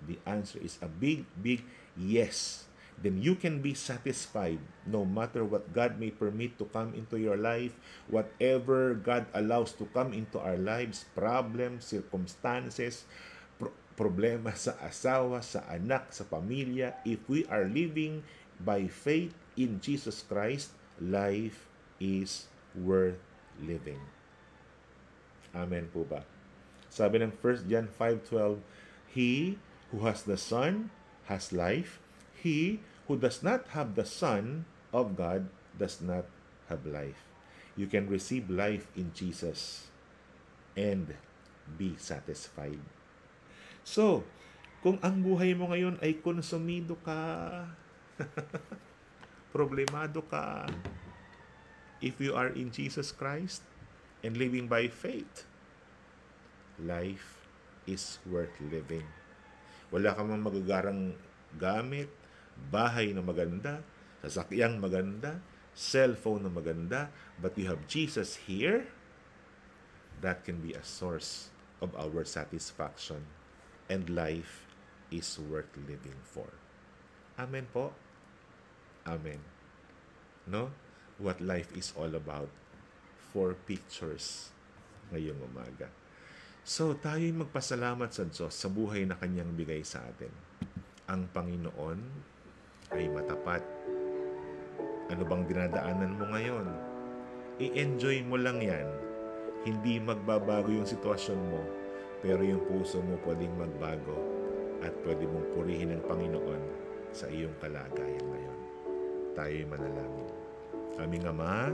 The 0.04 0.20
answer 0.28 0.60
is 0.60 0.78
a 0.84 0.92
big, 0.92 1.24
big 1.40 1.64
yes. 1.96 2.68
Then 3.00 3.24
you 3.24 3.40
can 3.40 3.64
be 3.64 3.72
satisfied 3.74 4.60
no 4.84 5.08
matter 5.08 5.48
what 5.48 5.72
God 5.72 5.96
may 5.96 6.12
permit 6.12 6.60
to 6.60 6.68
come 6.68 6.92
into 6.92 7.16
your 7.16 7.40
life, 7.40 7.72
whatever 8.12 8.92
God 8.92 9.24
allows 9.32 9.72
to 9.80 9.88
come 9.96 10.12
into 10.12 10.36
our 10.36 10.60
lives, 10.60 11.08
problems, 11.16 11.88
circumstances, 11.88 13.08
pro- 13.56 13.72
problema 13.96 14.52
sa 14.52 14.76
asawa, 14.84 15.40
sa 15.40 15.64
anak, 15.72 16.12
sa 16.12 16.28
pamilya, 16.28 17.00
if 17.08 17.24
we 17.32 17.48
are 17.48 17.72
living 17.72 18.20
by 18.60 18.92
faith 18.92 19.32
in 19.56 19.80
Jesus 19.80 20.20
Christ, 20.28 20.76
life 21.00 21.72
is 22.04 22.52
worth 22.75 23.21
living. 23.58 24.01
Amen 25.53 25.89
po 25.89 26.05
ba? 26.05 26.25
Sabi 26.89 27.21
ng 27.21 27.34
1 27.38 27.69
John 27.69 27.89
5.12, 27.89 28.62
He 29.10 29.58
who 29.89 30.05
has 30.05 30.25
the 30.25 30.38
Son 30.38 30.93
has 31.29 31.53
life. 31.53 32.01
He 32.38 32.82
who 33.10 33.17
does 33.17 33.41
not 33.41 33.73
have 33.73 33.93
the 33.97 34.05
Son 34.05 34.65
of 34.93 35.17
God 35.17 35.49
does 35.77 36.01
not 36.01 36.25
have 36.69 36.86
life. 36.86 37.25
You 37.73 37.89
can 37.89 38.10
receive 38.10 38.49
life 38.49 38.89
in 38.93 39.13
Jesus 39.13 39.89
and 40.77 41.13
be 41.77 41.97
satisfied. 41.97 42.82
So, 43.86 44.25
kung 44.79 45.01
ang 45.01 45.21
buhay 45.25 45.58
mo 45.58 45.71
ngayon 45.71 45.97
ay 45.99 46.21
konsumido 46.21 46.95
ka, 47.01 47.17
problemado 49.55 50.21
ka, 50.27 50.67
if 52.00 52.20
you 52.20 52.36
are 52.36 52.52
in 52.52 52.72
Jesus 52.72 53.12
Christ 53.12 53.64
and 54.24 54.36
living 54.36 54.68
by 54.68 54.88
faith, 54.88 55.44
life 56.80 57.48
is 57.88 58.20
worth 58.28 58.56
living. 58.60 59.06
Wala 59.92 60.16
ka 60.16 60.24
mang 60.24 60.44
magagarang 60.44 61.16
gamit, 61.58 62.12
bahay 62.72 63.12
na 63.12 63.24
maganda, 63.24 63.84
sasakyang 64.24 64.80
maganda, 64.80 65.40
cellphone 65.74 66.46
na 66.48 66.52
maganda, 66.52 67.10
but 67.42 67.56
you 67.58 67.68
have 67.68 67.84
Jesus 67.88 68.36
here, 68.48 68.88
that 70.22 70.44
can 70.44 70.60
be 70.60 70.76
a 70.76 70.84
source 70.84 71.50
of 71.80 71.96
our 71.96 72.28
satisfaction 72.28 73.24
and 73.88 74.12
life 74.12 74.68
is 75.10 75.40
worth 75.40 75.72
living 75.88 76.20
for. 76.22 76.52
Amen 77.40 77.66
po. 77.72 77.96
Amen. 79.08 79.40
No? 80.46 80.70
What 81.19 81.43
life 81.43 81.75
is 81.75 81.91
all 81.99 82.15
about. 82.15 82.47
Four 83.36 83.60
pictures 83.67 84.55
ngayong 85.12 85.43
umaga. 85.51 85.91
So, 86.63 86.95
tayo'y 86.95 87.36
magpasalamat 87.36 88.08
sa 88.08 88.23
Diyos 88.23 88.55
sa 88.55 88.71
buhay 88.71 89.03
na 89.03 89.19
Kanyang 89.19 89.51
bigay 89.51 89.84
sa 89.84 89.99
atin. 89.99 90.32
Ang 91.12 91.27
Panginoon 91.36 91.99
ay 92.95 93.12
matapat. 93.12 93.60
Ano 95.12 95.23
bang 95.27 95.43
dinadaanan 95.43 96.15
mo 96.15 96.25
ngayon? 96.32 96.67
I-enjoy 97.60 98.23
mo 98.23 98.39
lang 98.39 98.63
yan. 98.63 98.88
Hindi 99.67 99.99
magbabago 99.99 100.71
yung 100.71 100.88
sitwasyon 100.88 101.41
mo, 101.51 101.62
pero 102.23 102.39
yung 102.47 102.63
puso 102.63 103.03
mo 103.03 103.19
pwedeng 103.27 103.60
magbago 103.60 104.15
at 104.79 104.95
pwede 105.03 105.27
mong 105.27 105.51
purihin 105.51 105.91
ang 105.91 106.03
Panginoon 106.08 106.63
sa 107.12 107.27
iyong 107.27 107.51
kalagayan 107.60 108.23
ngayon. 108.23 108.60
Tayo'y 109.36 109.67
manalangin. 109.67 110.29
Aming 111.00 111.32
Ama, 111.32 111.72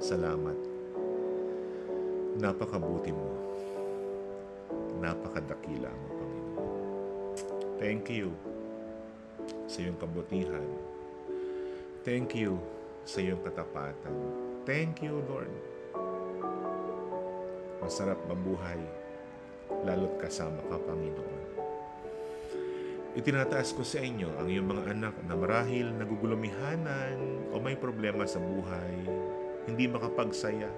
salamat. 0.00 0.56
Napakabuti 2.40 3.12
mo. 3.12 3.36
Napakadakila 4.96 5.92
mo, 5.92 6.08
Panginoon. 6.16 6.72
Thank 7.76 8.08
you 8.08 8.32
sa 9.68 9.84
iyong 9.84 10.00
kabutihan. 10.00 10.64
Thank 12.00 12.32
you 12.32 12.56
sa 13.04 13.20
iyong 13.20 13.44
katapatan. 13.44 14.16
Thank 14.64 15.04
you, 15.04 15.20
Lord. 15.28 15.52
Masarap 17.84 18.24
mabuhay, 18.24 18.80
lalo't 19.84 20.16
kasama 20.16 20.64
ka, 20.64 20.80
Panginoon. 20.80 21.59
Itinataas 23.10 23.74
ko 23.74 23.82
sa 23.82 23.98
inyo 23.98 24.38
ang 24.38 24.46
iyong 24.46 24.70
mga 24.70 24.84
anak 24.94 25.14
na 25.26 25.34
marahil 25.34 25.90
nagugulumihanan 25.98 27.18
o 27.50 27.58
may 27.58 27.74
problema 27.74 28.22
sa 28.22 28.38
buhay, 28.38 29.02
hindi 29.66 29.90
makapagsaya, 29.90 30.70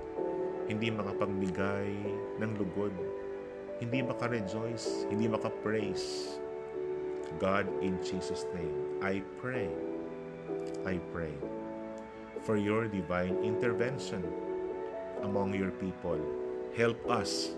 hindi 0.65 0.89
makapagbigay 0.89 1.93
ng 2.41 2.53
lugod, 2.57 2.97
hindi 3.85 4.01
makarejoice, 4.01 5.13
hindi 5.13 5.29
makapraise. 5.29 6.41
God, 7.37 7.69
in 7.85 8.01
Jesus' 8.01 8.49
name, 8.57 8.97
I 9.05 9.21
pray, 9.37 9.69
I 10.89 11.05
pray 11.13 11.37
for 12.49 12.57
your 12.57 12.89
divine 12.89 13.45
intervention 13.45 14.25
among 15.21 15.53
your 15.53 15.73
people. 15.77 16.17
Help 16.73 16.97
us. 17.13 17.53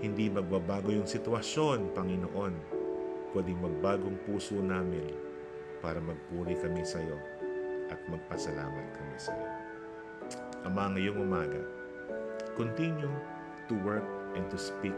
Hindi 0.00 0.32
magbabago 0.32 0.88
yung 0.88 1.04
sitwasyon, 1.04 1.92
Panginoon. 1.92 2.73
Pwedeng 3.34 3.58
magbagong 3.66 4.14
puso 4.22 4.62
namin 4.62 5.10
para 5.82 5.98
magpuri 5.98 6.54
kami 6.54 6.86
sa 6.86 7.02
iyo 7.02 7.18
at 7.90 7.98
magpasalamat 8.06 8.86
kami 8.94 9.16
sa 9.18 9.34
iyo. 9.34 9.50
Ama, 10.70 10.94
ngayong 10.94 11.18
umaga, 11.18 11.58
continue 12.54 13.10
to 13.66 13.74
work 13.82 14.06
and 14.38 14.46
to 14.54 14.56
speak 14.56 14.94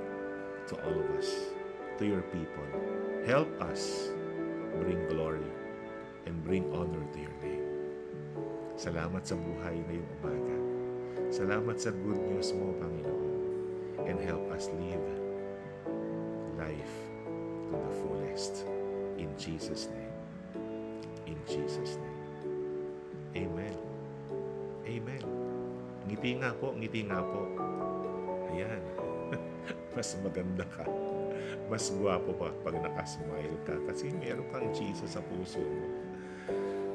to 0.69 0.77
all 0.85 0.93
of 0.93 1.09
us, 1.17 1.49
to 1.97 2.05
your 2.05 2.21
people. 2.29 2.69
Help 3.25 3.49
us 3.65 4.13
bring 4.85 5.01
glory 5.09 5.49
and 6.29 6.45
bring 6.45 6.69
honor 6.77 7.03
to 7.17 7.19
your 7.25 7.37
name. 7.41 7.65
Salamat 8.77 9.25
sa 9.25 9.41
buhay 9.41 9.81
ngayong 9.81 10.11
umaga. 10.21 10.57
Salamat 11.33 11.81
sa 11.81 11.89
good 12.05 12.21
news 12.21 12.53
mo, 12.53 12.77
Panginoon. 12.77 13.33
And 14.05 14.21
help 14.21 14.45
us 14.53 14.69
live 14.77 15.09
life 16.61 17.06
fullest. 18.37 18.65
In 19.17 19.33
Jesus' 19.39 19.89
name. 19.89 20.13
In 21.27 21.39
Jesus' 21.49 21.97
name. 21.97 22.21
Amen. 23.37 23.77
Amen. 24.85 25.25
Ngiti 26.07 26.31
nga 26.37 26.53
po, 26.53 26.77
ngiti 26.77 27.09
nga 27.09 27.25
po. 27.25 27.41
Ayan. 28.53 28.83
Mas 29.97 30.13
maganda 30.21 30.69
ka. 30.69 30.85
Mas 31.67 31.89
gwapo 31.91 32.37
pa 32.37 32.53
pag 32.63 32.77
nakasmile 32.79 33.57
ka 33.65 33.75
kasi 33.89 34.13
meron 34.13 34.47
kang 34.53 34.69
Jesus 34.77 35.17
sa 35.17 35.25
puso 35.25 35.59
mo. 35.59 35.89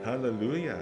Hallelujah! 0.06 0.82